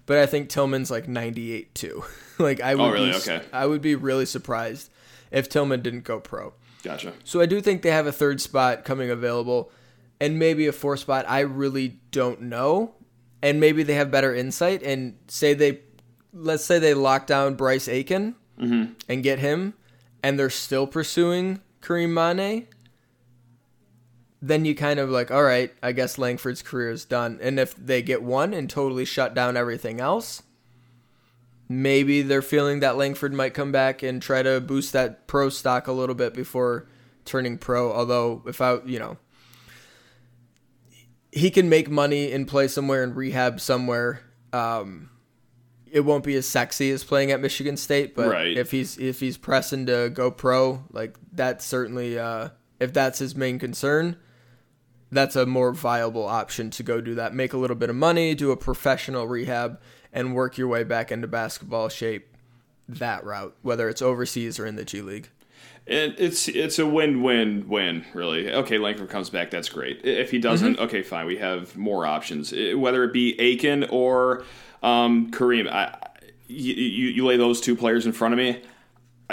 [0.06, 2.02] but I think Tillman's like ninety eight too.
[2.38, 3.10] like I oh, would Oh, really?
[3.10, 3.42] be, Okay.
[3.52, 4.90] I would be really surprised
[5.30, 6.54] if Tillman didn't go pro.
[6.82, 7.12] Gotcha.
[7.24, 9.70] So I do think they have a third spot coming available
[10.20, 11.24] and maybe a fourth spot.
[11.28, 12.94] I really don't know.
[13.42, 15.80] And maybe they have better insight and say they
[16.32, 18.92] let's say they lock down Bryce Aiken mm-hmm.
[19.08, 19.74] and get him
[20.22, 22.66] and they're still pursuing Karim Mane.
[24.42, 27.38] Then you kind of like, all right, I guess Langford's career is done.
[27.42, 30.42] And if they get one and totally shut down everything else,
[31.72, 35.86] maybe they're feeling that Langford might come back and try to boost that pro stock
[35.86, 36.88] a little bit before
[37.24, 37.92] turning pro.
[37.92, 39.16] Although, if I, you know,
[41.32, 44.20] he can make money and play somewhere and rehab somewhere.
[44.52, 45.10] Um,
[45.90, 48.56] it won't be as sexy as playing at Michigan State, but Right.
[48.56, 52.48] if he's if he's pressing to go pro, like that's certainly uh,
[52.80, 54.16] if that's his main concern,
[55.12, 57.32] that's a more viable option to go do that.
[57.34, 59.80] Make a little bit of money, do a professional rehab,
[60.12, 62.26] and work your way back into basketball shape
[62.88, 65.28] that route, whether it's overseas or in the G League.
[65.86, 68.52] It, it's it's a win win win really.
[68.52, 69.50] Okay, Langford comes back.
[69.50, 70.04] That's great.
[70.04, 70.82] If he doesn't, Mm-hmm.
[70.84, 71.26] okay, fine.
[71.26, 72.52] We have more options.
[72.52, 74.44] Whether it be Aiken or
[74.82, 75.96] um, Karim, I,
[76.46, 78.62] you, you lay those two players in front of me.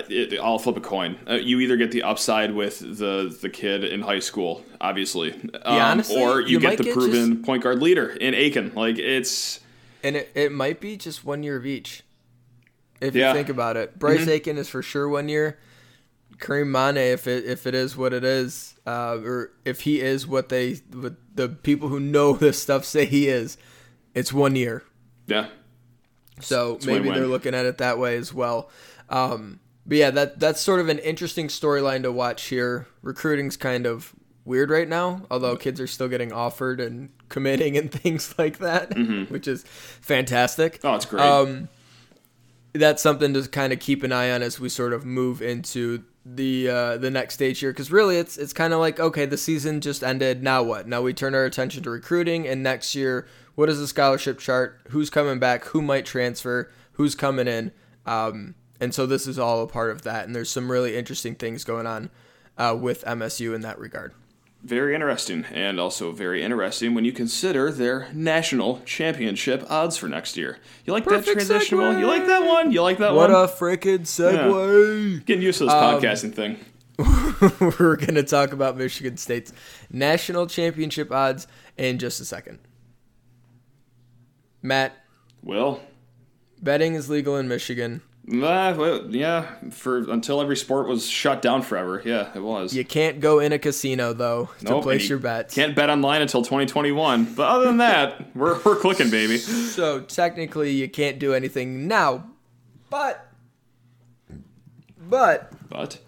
[0.10, 1.18] It, I'll flip a coin.
[1.28, 5.52] Uh, you either get the upside with the the kid in high school, obviously, um,
[5.66, 8.74] honestly, or you, you get the get proven point guard leader in Aiken.
[8.76, 9.60] Like it's
[10.08, 12.04] And it, it might be just one year of each.
[13.02, 13.30] If Yeah.
[13.30, 14.00] you think about it.
[14.00, 15.60] Bryce Aiken is for sure one year.
[16.39, 20.28] Karim Mane, if it if it is what it is, uh, or if he is
[20.28, 23.58] what they what the people who know this stuff say he is,
[24.13, 24.84] it's one year.
[25.26, 25.48] yeah.
[26.39, 27.15] So It's maybe win-win.
[27.20, 28.70] they're looking at it that way as well.
[29.10, 32.86] Um, but yeah, that that's sort of an interesting storyline to watch here.
[33.02, 34.13] Recruiting's kind of
[34.46, 38.98] weird right now, although kids are still getting offered and committing and things like that,
[39.30, 40.80] which is fantastic.
[40.84, 41.24] Oh, it's great.
[41.24, 41.70] Um,
[42.74, 46.04] that's something to kind of keep an eye on as we sort of move into
[46.26, 47.72] the uh, the next stage here.
[47.72, 50.44] Because really, it's it's kind of like okay, the season just ended.
[50.44, 50.88] Now what?
[50.88, 54.80] Now we turn our attention to recruiting, and next year, what is the scholarship chart?
[54.90, 55.66] Who's coming back?
[55.66, 56.72] Who might transfer?
[56.94, 57.72] Who's coming in?
[58.06, 60.26] Um, and so this is all a part of that.
[60.26, 62.10] And there's some really interesting things going on
[62.58, 64.13] uh, with MSU in that regard.
[64.67, 70.36] Very interesting, and also very interesting when you consider their national championship odds for next
[70.36, 70.60] year.
[70.84, 71.77] You like that Perfect transition?
[71.77, 71.93] Will?
[71.93, 71.99] segue.
[71.99, 72.71] You like that one?
[72.73, 73.39] You like that What one?
[73.39, 75.23] What a freaking segue!
[75.25, 76.58] Getting used to this Um, podcasting thing.
[77.80, 79.53] We're going to talk about Michigan State's
[79.89, 82.60] national championship odds in just a second.
[84.62, 84.97] Matt,
[85.43, 85.80] Will,
[86.62, 88.01] betting is legal in Michigan.
[88.30, 92.02] Uh, well, yeah, for until every sport was shut down forever.
[92.04, 92.74] Yeah, it was.
[92.74, 95.56] You can't go in a casino though to Nope, place and your bets.
[95.56, 97.36] Can't bet online until 2021.
[97.36, 99.38] But other than that, we're we're clicking, baby.
[99.38, 102.26] So technically, you can't do anything now.
[102.90, 103.28] But,
[104.98, 106.00] but But,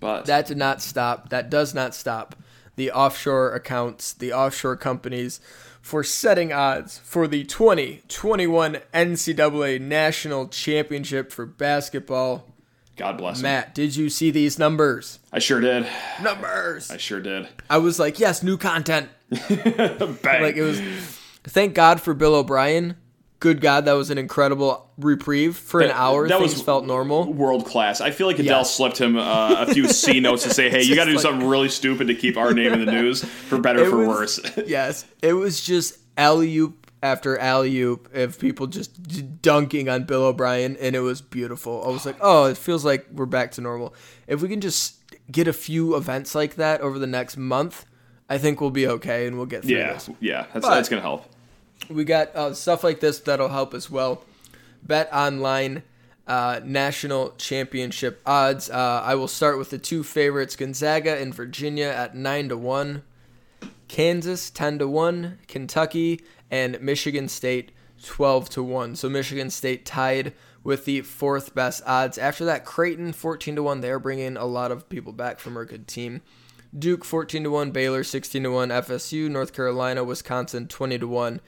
[0.00, 1.28] but that did not stop.
[1.30, 2.36] That does not stop
[2.76, 5.40] the offshore accounts, the offshore companies
[5.86, 12.52] for setting odds for the 2021 NCAA National Championship for basketball.
[12.96, 13.44] God bless him.
[13.44, 15.20] Matt, did you see these numbers?
[15.32, 15.86] I sure did.
[16.20, 16.90] Numbers.
[16.90, 17.46] I sure did.
[17.70, 19.10] I was like, yes, new content.
[19.30, 20.42] Bang.
[20.42, 20.80] Like it was.
[21.44, 22.96] Thank God for Bill O'Brien.
[23.46, 26.26] Good God, that was an incredible reprieve for an hour.
[26.26, 27.32] that things was felt normal.
[27.32, 28.00] world class.
[28.00, 30.96] I feel like Goodell slipped him uh, a few C notes to say, "Hey, you
[30.96, 33.58] got to do like- something really stupid to keep our name in the news, for
[33.58, 38.36] better or for was- worse." yes, it was just alley oop after alley oop of
[38.40, 41.84] people just d- dunking on Bill O'Brien, and it was beautiful.
[41.86, 43.94] I was like, oh, it feels like we're back to normal.
[44.26, 44.96] If we can just
[45.30, 47.86] get a few events like that over the next month,
[48.28, 50.10] I think we'll be okay, and we'll get through yeah, this.
[50.18, 51.26] yeah, that's But- that's gonna help.
[51.88, 54.24] We got uh, stuff like this that'll help as well.
[54.82, 55.82] Bet online.
[56.26, 58.68] Uh, national championship odds.
[58.68, 63.04] Uh, I will start with the two favorites: Gonzaga and Virginia at nine to one,
[63.86, 67.70] Kansas ten to one, Kentucky and Michigan State
[68.02, 68.96] twelve to one.
[68.96, 70.32] So Michigan State tied
[70.64, 72.18] with the fourth best odds.
[72.18, 73.80] After that, Creighton fourteen to one.
[73.80, 76.22] They're bringing a lot of people back from a good team.
[76.76, 81.40] Duke 14 to 1, Baylor 16 to 1, FSU, North Carolina, Wisconsin 20 to 1.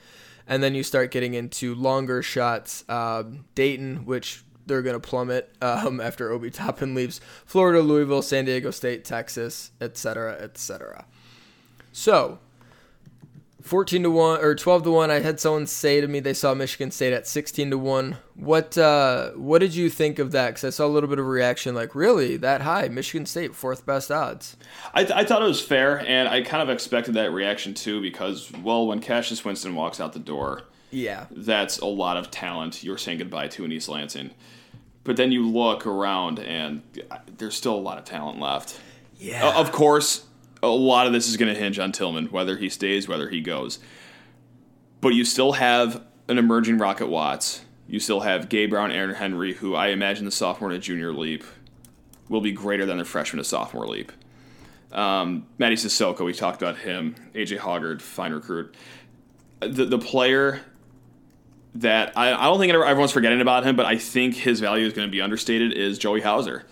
[0.49, 2.83] And then you start getting into longer shots.
[2.89, 8.45] Um, Dayton, which they're going to plummet um, after Obi Toppin leaves, Florida, Louisville, San
[8.45, 11.05] Diego State, Texas, etc., etc.
[11.91, 12.39] So,
[13.61, 16.53] 14 to 1 or 12 to 1 i had someone say to me they saw
[16.53, 20.47] michigan state at 16 to 1 what uh what did you think of that?
[20.47, 22.37] Because i saw a little bit of a reaction like really?
[22.37, 22.87] That high?
[22.87, 24.55] Michigan state fourth best odds.
[24.93, 28.49] I, I thought it was fair, and I kind of expected that reaction too, because
[28.63, 31.25] well, when Cassius Winston walks out the door, yeah.
[31.31, 32.81] that's a lot of talent.
[32.81, 34.31] You're saying goodbye to in East Lansing.
[35.03, 36.81] But then you look around, and
[37.37, 38.79] there's still a lot of talent left.
[39.17, 39.47] yeah.
[39.49, 40.25] Uh, Of course,
[40.61, 43.41] a lot of this is going to hinge on Tillman, whether he stays, whether he
[43.41, 43.79] goes.
[45.01, 47.63] But you still have an emerging Rocket Watts.
[47.87, 51.43] You still have Gabe Brown, Aaron Henry, who I imagine the sophomore to junior leap
[52.27, 54.11] will be greater than the freshman to sophomore leap.
[54.91, 57.15] Um, Mady Sissoko, we talked about him.
[57.33, 58.75] AJ Hoggard, fine recruit.
[59.59, 60.61] The, the player
[61.75, 64.93] that I, I don't think everyone's forgetting about him, but I think his value is
[64.93, 66.65] going to be understated is Joey Hauser.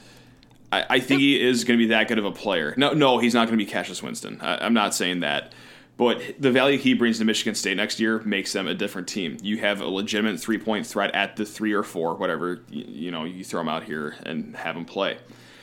[0.71, 2.73] I, I think he is going to be that good of a player.
[2.77, 4.39] No, no, he's not going to be Cassius Winston.
[4.41, 5.53] I, I'm not saying that.
[5.95, 9.37] But the value he brings to Michigan State next year makes them a different team.
[9.41, 13.11] You have a legitimate three point threat at the three or four, whatever you, you
[13.11, 13.23] know.
[13.23, 15.17] You throw him out here and have him play.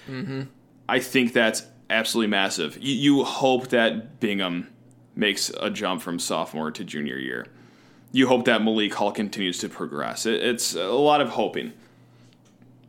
[0.08, 0.42] Mm-hmm.
[0.88, 2.76] I think that's absolutely massive.
[2.78, 4.68] You, you hope that Bingham
[5.14, 7.46] makes a jump from sophomore to junior year.
[8.10, 10.26] You hope that Malik Hall continues to progress.
[10.26, 11.72] It, it's a lot of hoping.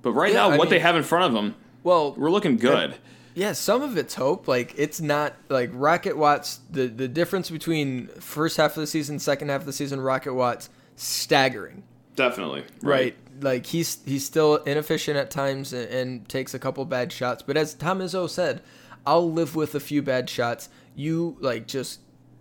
[0.01, 2.57] But right Yeah, now, I what they have in front of them, well we're looking
[2.57, 2.95] good.
[3.35, 4.47] yeah some of it's hope.
[4.49, 9.19] Like it's not like rocket watts the the difference between first half of the season
[9.19, 11.83] second half of the season rocket watts staggering.
[12.17, 12.63] Definitely.
[12.81, 13.15] right.
[13.41, 17.43] Like he's he's still inefficient at times and, and takes a couple bad shots.
[17.43, 18.61] But as tom izzo said
[19.05, 20.67] i'll live with a few bad shots.
[20.95, 21.99] You like just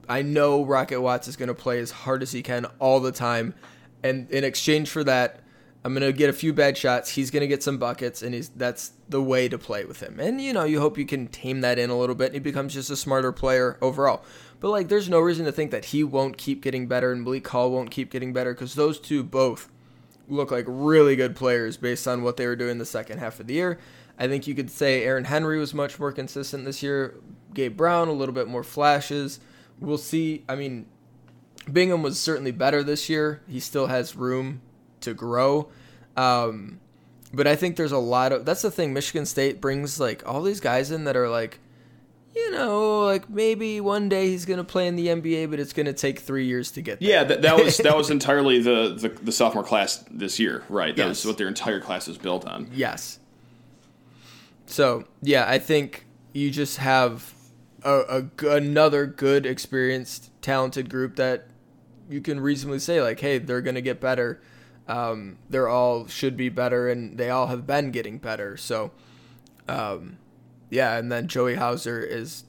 [0.08, 3.12] i know rocket watts is going to play as hard as he can all the
[3.12, 3.54] time.
[4.02, 5.40] And in exchange for that
[5.84, 8.92] i'm to get a few bad shots he's to get some buckets and he's that's
[9.08, 11.78] the way to play with him and you know you hope you can tame that
[11.78, 14.24] in a little bit and he becomes just a smarter player overall
[14.60, 17.46] but like there's no reason to think that he won't keep getting better and Malik
[17.48, 19.68] Hall won't keep getting better because those two both
[20.28, 23.46] look like really good players based on what they were doing the second half of
[23.46, 23.78] the year.
[24.18, 27.16] I think you could say Aaron Henry was much more consistent this year.
[27.52, 29.40] Gabe Brown, a little bit more flashes.
[29.80, 30.44] We'll see.
[30.48, 30.86] I mean,
[31.70, 33.42] Bingham was certainly better this year.
[33.48, 34.60] He still has room
[35.04, 35.68] to grow.
[36.16, 36.80] Um,
[37.32, 38.92] but I think there's a lot of that's the thing.
[38.92, 41.58] Michigan State brings like all these guys in that are like,
[42.36, 45.92] you know, like maybe one day he's gonna play in the NBA, but it's gonna
[45.92, 47.08] take three years to get there.
[47.08, 50.94] Yeah, that, that was that was entirely the, the, the sophomore class this year, right?
[50.94, 51.24] That Yes.
[51.24, 52.68] was what their entire class is built on.
[52.72, 53.18] Yes.
[54.66, 57.34] So yeah, I think you just have
[57.82, 61.46] a, a another good, experienced, talented group that
[62.08, 64.40] you can reasonably say like, hey, they're gonna get better.
[64.86, 68.56] Um, they're all should be better, and they all have been getting better.
[68.56, 68.90] So,
[69.68, 70.18] um,
[70.70, 72.44] yeah, and then Joey Hauser is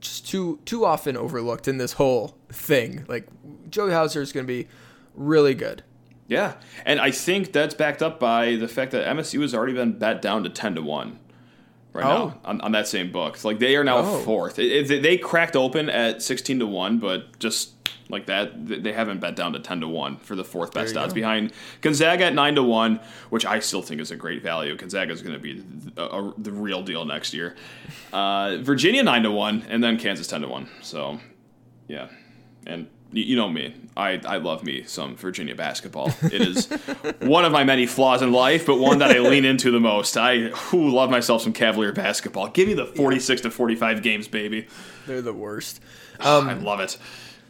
[0.00, 3.04] just too too often overlooked in this whole thing.
[3.08, 3.28] Like
[3.70, 4.66] Joey Hauser is gonna be
[5.14, 5.82] really good.
[6.28, 9.92] Yeah, and I think that's backed up by the fact that MSU has already been
[9.98, 11.20] bet down to ten to one
[11.92, 12.08] right Oh.
[12.28, 13.34] now on, on that same book.
[13.36, 14.18] It's Like they are now Oh.
[14.22, 14.58] fourth.
[14.58, 17.70] It, it- they cracked open at sixteen to one, but just
[18.08, 21.12] like that, they haven't bet down to ten to one for the fourth best odds
[21.12, 21.16] go.
[21.16, 24.76] behind Gonzaga at nine to one, which I still think is a great value.
[24.76, 25.62] Gonzaga is going to be
[25.96, 27.56] a, a, the real deal next year.
[28.12, 30.68] Uh, Virginia nine to one, and then Kansas ten to one.
[30.82, 31.20] So
[31.88, 32.08] yeah,
[32.66, 36.12] and you know me, I, I love me some Virginia basketball.
[36.22, 36.66] It is
[37.20, 40.16] one of my many flaws in life, but one that I lean into the most.
[40.16, 42.48] I who love myself some Cavalier basketball.
[42.48, 44.66] Give me the forty six to forty five games, baby.
[45.06, 45.80] They're the worst.
[46.20, 46.98] I love it.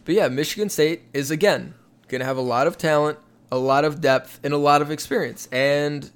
[0.07, 1.75] But yeah, Michigan State is again
[2.09, 3.19] going to have a lot of talent,
[3.53, 5.49] a lot of depth, and a lot of experience.
[5.53, 6.11] And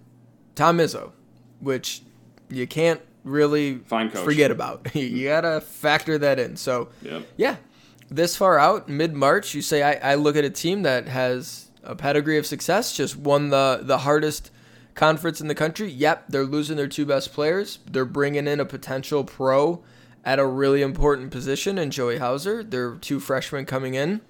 [0.55, 1.11] Tom Izzo,
[1.59, 2.03] which
[2.49, 4.89] you can't really forget about.
[4.95, 5.25] you mm-hmm.
[5.25, 6.57] got to factor that in.
[6.57, 7.27] So, Yep.
[7.37, 7.57] yeah,
[8.09, 11.71] this far out, mid March, you say I, I look at a team that has
[11.83, 14.51] a pedigree of success, just won the, the hardest
[14.95, 15.91] conference in the country.
[15.91, 17.81] Yep, they're losing their two best players.
[17.91, 19.83] They're bringing in a potential pro
[20.25, 22.63] at a really important position in Joey Hauser.
[22.63, 24.21] Their two freshmen coming in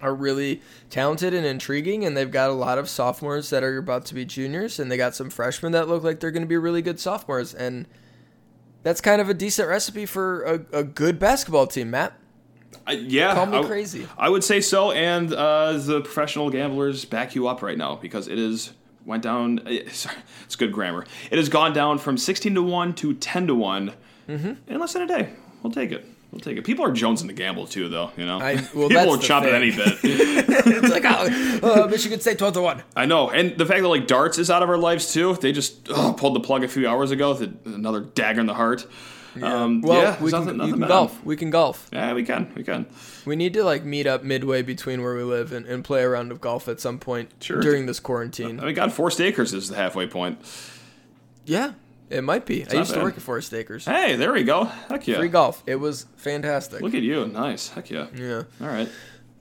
[0.00, 4.04] are really talented and intriguing, and they've got a lot of sophomores that are about
[4.06, 6.56] to be juniors, and they got some freshmen that look like they're going to be
[6.56, 7.54] really good sophomores.
[7.54, 7.86] And
[8.82, 12.14] that's kind of a decent recipe for a, a good basketball team, Matt.
[12.84, 14.08] I, yeah, Call me I- crazy.
[14.18, 18.26] I would say so, and uh, the professional gamblers back you up right now because
[18.26, 18.72] it is
[19.06, 19.60] went down.
[19.68, 21.06] eh, Sorry, it's good grammar.
[21.30, 23.92] It has gone down from sixteen to one to ten to one
[24.28, 24.72] Mm-hmm.
[24.72, 25.30] in less than a day.
[25.62, 26.06] We'll take it.
[26.30, 26.64] We'll take it.
[26.64, 28.10] People are jonesing to gamble too, though.
[28.16, 29.54] You know, I, well, people will chop thing.
[29.54, 29.98] any bit.
[30.02, 32.82] it's like, oh, uh, Michigan State 12 to 1.
[32.96, 35.34] I know, and the fact that like darts is out of our lives too.
[35.34, 37.34] They just oh, pulled the plug a few hours ago.
[37.34, 38.86] The, another dagger in the heart.
[39.42, 41.24] Um, Well, yeah, we can, nothing- nothing can golf.
[41.24, 41.88] We can golf.
[41.92, 42.52] Yeah, we can.
[42.54, 42.86] We can.
[43.24, 46.08] We need to like meet up midway between where we live and, and play a
[46.08, 47.60] round of golf at some point Sure.
[47.60, 48.58] during this quarantine.
[48.60, 50.38] I mean, God, Forest Akers is the halfway point.
[51.44, 51.72] Yeah,
[52.10, 52.62] it might be.
[52.62, 53.84] I not used to work at Forest Akers.
[53.84, 54.64] Hey, there we go.
[54.64, 55.18] Heck yeah.
[55.18, 55.62] Free golf.
[55.66, 56.80] It was fantastic.
[56.80, 57.26] Look at you.
[57.26, 57.68] Nice.
[57.70, 58.06] Heck yeah.
[58.14, 58.42] Yeah.
[58.60, 58.88] All right.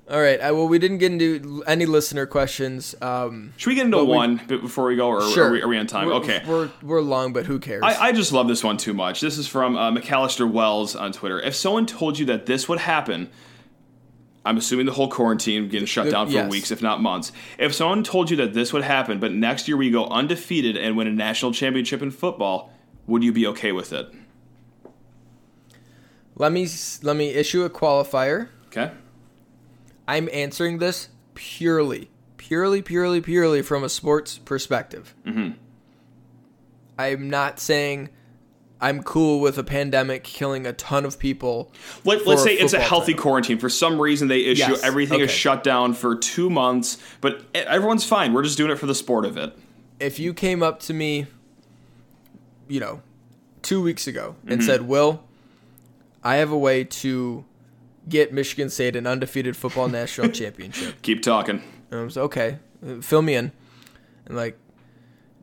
[0.09, 0.41] All right.
[0.41, 2.95] I, well, we didn't get into any listener questions.
[3.01, 5.47] Um, Should we get into we- one bit before we go, or sure.
[5.47, 6.07] are, we, are we on time?
[6.07, 6.43] We're, okay.
[6.45, 7.83] We're we're long, but who cares?
[7.83, 9.21] I, I just love this one too much.
[9.21, 11.39] This is from uh, McAllister Wells on Twitter.
[11.39, 13.29] If someone told you that this would happen,
[14.43, 16.51] I'm assuming the whole quarantine getting shut down for yes.
[16.51, 17.31] weeks, if not months.
[17.59, 20.97] If someone told you that this would happen, but next year we go undefeated and
[20.97, 22.73] win a national championship in football,
[23.05, 24.11] would you be okay with it?
[26.41, 26.67] let me
[27.03, 28.49] let me issue a qualifier.
[28.67, 28.91] Okay.
[30.07, 35.13] I'm answering this purely, purely, purely, purely from a sports perspective.
[35.25, 35.51] Mm-hmm.
[36.97, 38.09] I'm not saying
[38.81, 41.71] I'm cool with a pandemic killing a ton of people.
[42.03, 43.21] Let, let's say it's a healthy team.
[43.21, 43.59] quarantine.
[43.59, 47.59] For some reason, they issue Yes, everything is shut down for two months, but e-
[47.59, 48.33] everyone's fine.
[48.33, 49.55] We're just doing it for the sport of it.
[49.99, 51.27] If you came up to me,
[52.67, 53.01] you know,
[53.61, 54.51] two weeks ago Mm-hmm.
[54.51, 55.23] and said, "Will,
[56.23, 57.45] I have a way to
[58.09, 61.61] get Michigan State an undefeated football national championship," Keep talking.
[61.91, 62.57] And I was okay.
[62.83, 63.51] uh, Fill me in.
[64.25, 64.57] And like,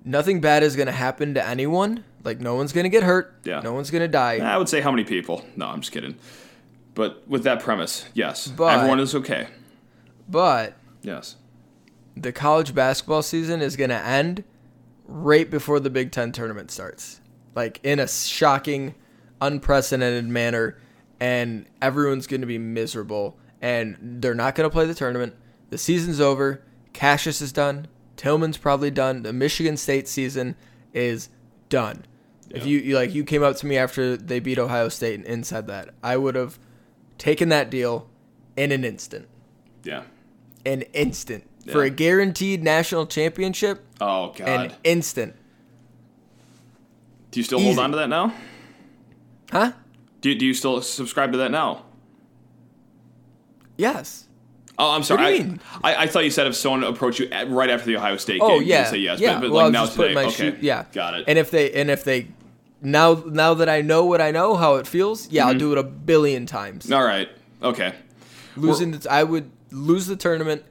[0.04, 2.02] nothing bad is gonna happen to anyone.
[2.28, 3.34] Like, no one's gonna get hurt.
[3.44, 3.60] Yeah.
[3.60, 4.36] No one's gonna die.
[4.36, 5.46] I would say how many people?
[5.56, 6.16] No, I'm just kidding.
[6.94, 9.46] But with that premise, yes, But- everyone is okay.
[10.28, 11.36] But Yes.
[12.14, 14.44] the college basketball season is gonna end
[15.06, 17.20] right before the Big Ten tournament starts.
[17.54, 18.94] Like in a shocking,
[19.40, 20.76] unprecedented manner,
[21.18, 23.38] and everyone's gonna be miserable.
[23.62, 25.34] And they're not gonna play the tournament.
[25.70, 26.60] The season's over.
[26.92, 27.86] Cassius is done.
[28.16, 29.22] Tillman's probably done.
[29.22, 30.56] The Michigan State season
[30.92, 31.30] is
[31.70, 32.04] done.
[32.50, 32.68] If Yeah.
[32.70, 35.66] you, you like you came up to me after they beat Ohio State and, said
[35.66, 36.58] that, I would have
[37.18, 38.08] taken that deal
[38.56, 39.28] in an instant.
[39.84, 40.02] Yeah.
[40.64, 41.44] An instant.
[41.70, 44.48] for a guaranteed national championship, Oh God.
[44.48, 45.34] an instant.
[47.30, 48.32] do you still hold on to that now?
[49.52, 49.72] Huh?
[50.22, 51.84] Do, do you still subscribe to that now?
[53.76, 54.24] Yes.
[54.78, 55.20] Oh, I'm sorry.
[55.22, 55.60] you I, mean?
[55.82, 58.40] I, I thought you said if someone approached you at, right after the Ohio State
[58.42, 58.80] Oh game, yeah.
[58.84, 59.20] you'd say yes.
[59.20, 59.34] Yeah.
[59.34, 60.84] But, but well, like now today, okay, shoe- yeah.
[60.92, 61.24] got it.
[61.28, 62.28] And if they and if they
[62.80, 65.48] now now that I know what I know, how it feels, yeah, Mm-hmm.
[65.50, 66.90] I'll do it a billion times.
[66.92, 67.28] All right.
[67.62, 67.94] Okay.
[68.56, 70.64] Losing, the, I would lose the tournament.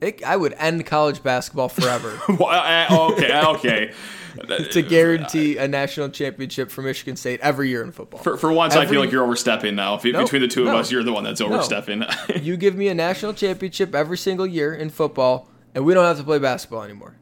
[0.00, 3.92] It, I would end college basketball forever I- okay.
[4.36, 4.68] Okay.
[4.72, 8.20] to guarantee a national championship for Michigan State every year in football.
[8.20, 9.94] For, for once, I feel like you're overstepping now.
[9.94, 12.02] If, No, between the two of no, us, you're the one that's overstepping.
[12.42, 16.18] you give me a national championship every single year in football, and we don't have
[16.18, 17.14] to play basketball anymore.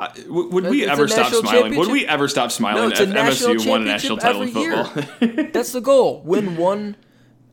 [0.00, 1.76] I- would we It's ever stop smiling?
[1.76, 4.48] Would we ever stop smiling No, it's a national MSU won a national title in
[4.48, 5.44] football?
[5.52, 6.22] That's the goal.
[6.24, 6.96] Win one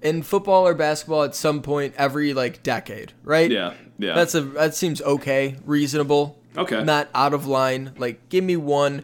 [0.01, 3.51] in football or basketball at some point every like decade, right?
[3.51, 3.73] yeah.
[3.99, 4.13] Yeah.
[4.13, 6.39] That's a that seems okay, reasonable.
[6.55, 6.83] Okay.
[6.83, 7.93] Not out of line.
[7.97, 9.03] Like give me one.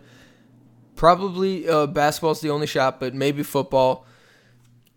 [0.95, 4.05] Probably uh, basketball's the only shot, but maybe football.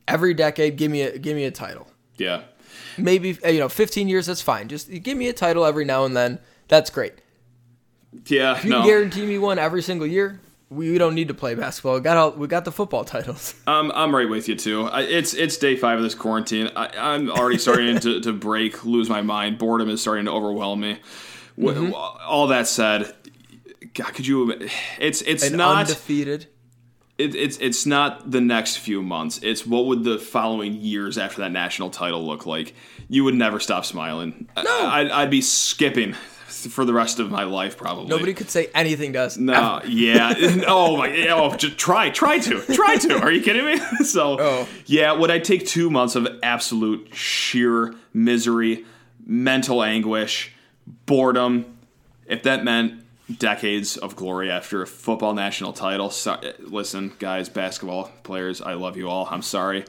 [0.06, 1.88] Every decade, give me a give me a title.
[2.16, 2.42] yeah.
[2.98, 4.26] Maybe uh, you know, 15 years.
[4.26, 4.68] That's fine.
[4.68, 6.38] Just give me a title every now and then.
[6.68, 7.14] That's great.
[8.26, 8.60] Yeah.
[8.62, 8.78] You no.
[8.80, 10.40] can guarantee me one every single year.
[10.68, 11.94] We, we don't need to play basketball.
[11.94, 13.54] We got all, we got the football titles.
[13.68, 14.86] Um, I'm right with you too.
[14.86, 16.70] I, it's it's day five of this quarantine.
[16.74, 19.58] I, I'm already starting to, to break, lose my mind.
[19.58, 20.98] Boredom is starting to overwhelm me.
[21.58, 21.92] Mm-hmm.
[21.94, 23.14] All that said,
[23.94, 24.68] God, could you?
[24.98, 26.46] It's it's And not undefeated.
[27.18, 29.38] it, it's it's not the next few months.
[29.42, 32.74] It's what would the following years after that national title look like?
[33.08, 34.48] You would never stop smiling.
[34.56, 36.14] No, I, I'd, I'd be skipping
[36.68, 38.06] for the rest of my life probably.
[38.06, 39.36] Nobody could say anything to us.
[39.36, 40.34] No, oh yeah.
[40.66, 41.28] oh my.
[41.28, 43.18] Oh, just try, try to, try to.
[43.20, 43.76] Are you kidding me?
[44.04, 44.68] so, Oh.
[44.86, 45.12] yeah.
[45.12, 48.84] Would I take two months of absolute sheer misery,
[49.26, 50.52] mental anguish,
[51.06, 51.76] boredom,
[52.26, 53.02] if that meant
[53.38, 56.10] decades of glory after a football national title?
[56.10, 59.26] So, eh, listen, guys, basketball players, I love you all.
[59.30, 59.84] I'm sorry.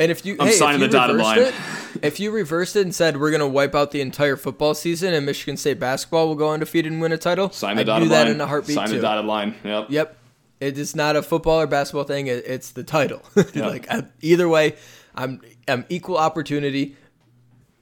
[0.00, 1.94] And if you, I'm hey, signing if you the dotted reversed line.
[1.94, 5.12] It, if you reversed it and said we're gonna wipe out the entire football season
[5.14, 8.06] and Michigan State basketball will go undefeated and win a title, Sign the I'd dotted
[8.06, 8.32] do that line.
[8.34, 8.96] in a heartbeat Sign too.
[8.96, 9.54] the dotted line.
[9.62, 9.86] Yep.
[9.90, 10.16] Yep,
[10.60, 12.26] it is not a football or basketball thing.
[12.28, 13.22] It, it's the title.
[13.54, 14.76] like uh, either way,
[15.14, 16.96] I'm I'm equal opportunity.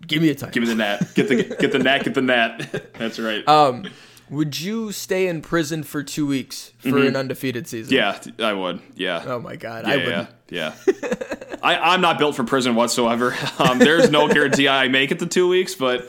[0.07, 0.51] Give me a title.
[0.53, 1.14] Give me the net.
[1.14, 2.05] Get the get the net.
[2.05, 2.93] Get the net.
[2.99, 3.47] That's right.
[3.47, 3.87] Um,
[4.31, 7.97] would you stay in prison for two weeks for an undefeated season?
[7.97, 8.31] Mm-hmm.
[8.41, 8.81] yeah, I would.
[8.95, 9.23] Yeah.
[9.27, 10.29] Oh my god, Yeah, I wouldn't.
[10.51, 10.75] yeah.
[11.63, 13.35] I, I'm not built for prison whatsoever.
[13.59, 16.03] Um, there's no guarantee I make it the two weeks, but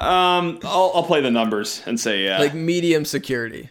[0.00, 3.70] um, I'll, I'll play the numbers and say yeah, Like medium security.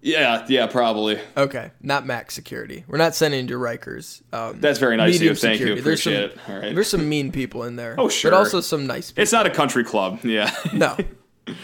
[0.00, 1.18] yeah, yeah, probably.
[1.36, 2.84] Okay, not max security.
[2.88, 4.22] We're not sending to Rikers.
[4.32, 5.34] Um, That's very nice of you.
[5.34, 5.66] Thank you.
[5.66, 5.80] security.
[5.82, 6.50] There's Appreciate some, it.
[6.56, 6.74] All right.
[6.74, 7.94] There's some mean people in there.
[7.98, 8.30] Oh, sure.
[8.30, 9.22] But also some nice people.
[9.22, 10.20] It's not a country club.
[10.24, 10.50] Yeah.
[10.72, 10.96] No,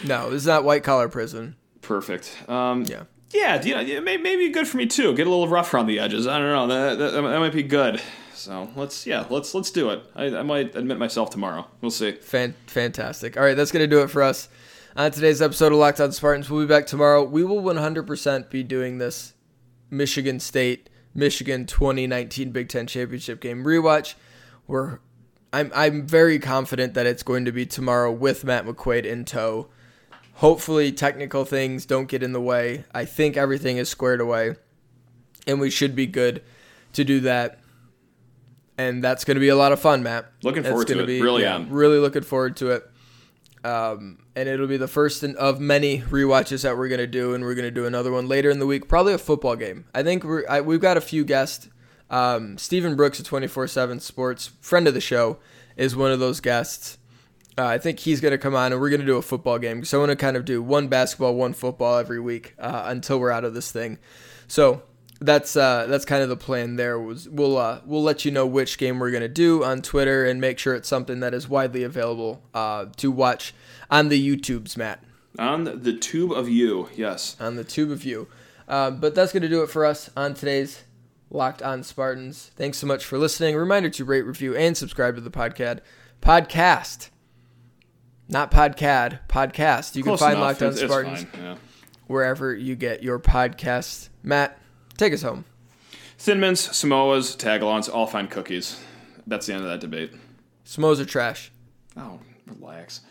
[0.05, 1.55] no, it's not white collar prison.
[1.81, 2.37] Perfect.
[2.47, 3.03] Um, Yeah.
[3.31, 5.13] Yeah, you know, yeah, may- maybe good for me too.
[5.15, 6.25] Get a little rough around the edges.
[6.27, 6.67] I don't know.
[6.67, 8.01] That, that, that might be good.
[8.39, 10.01] So let's yeah, let's let's do it.
[10.15, 11.67] I, I might admit myself tomorrow.
[11.81, 12.13] We'll see.
[12.13, 13.35] Fan- fantastic.
[13.35, 14.47] All right, that's to do it for us
[14.95, 16.49] on today's episode of Locked On Spartans.
[16.49, 17.23] We'll be back tomorrow.
[17.23, 19.33] We will 100% be doing this
[19.89, 24.15] Michigan State, Michigan 2019 Big Ten Championship game rewatch.
[24.67, 24.99] We're,
[25.51, 29.67] I'm, I'm very confident that it's going to be tomorrow with Matt McQuaid in tow.
[30.35, 32.85] Hopefully, technical things don't get in the way.
[32.93, 34.55] I think everything is squared away,
[35.45, 36.41] and we should be good
[36.93, 37.59] to do that.
[38.79, 40.31] And that's going to be a lot of fun, Matt.
[40.41, 41.05] Looking forward to it.
[41.05, 41.69] Be, Really yeah, am.
[41.69, 42.89] Really looking forward to it.
[43.63, 47.55] Um, and it'll be the first of many rewatches that we're gonna do, and we're
[47.55, 48.87] gonna do another one later in the week.
[48.87, 49.83] Probably a football game.
[49.93, 51.67] I think we're I, we've got a few guests.
[52.09, 55.39] Um, Stephen Brooks of Twenty Four Seven Sports, friend of the show,
[55.75, 56.97] is one of those guests.
[57.57, 59.83] Uh, I think he's gonna come on, and we're gonna do a football game.
[59.83, 63.19] So I want to kind of do one basketball, one football every week uh, until
[63.19, 63.97] we're out of this thing.
[64.47, 64.83] So
[65.21, 66.75] that's uh, that's kind of the plan.
[66.75, 70.25] There was we'll uh, we'll let you know which game we're gonna do on Twitter
[70.25, 73.53] and make sure it's something that is widely available uh, to watch
[73.91, 75.03] on the YouTubes, Matt,
[75.37, 77.35] On the tube of you, yes.
[77.39, 78.27] on the tube of you.
[78.67, 80.83] Uh, but that's gonna do it for us on today's
[81.31, 82.51] Locked On Spartans.
[82.55, 83.55] Thanks so much for listening.
[83.55, 85.79] Reminder to rate, review, and subscribe to the podcast.
[86.21, 87.09] Podcast,
[88.27, 89.19] not podcast.
[89.27, 89.95] Podcast.
[89.95, 90.47] You Close can find enough.
[90.49, 91.55] Locked On It's- it's Spartans fine, yeah.
[92.07, 94.09] wherever you get your podcasts.
[94.23, 94.59] Matt,
[94.99, 95.45] take us home.
[96.17, 98.79] Thin mints, Samoas, tagalongs, all fine cookies.
[99.25, 100.11] That's the end of that debate.
[100.65, 101.51] Samoas are trash.
[101.95, 103.01] Oh, relax.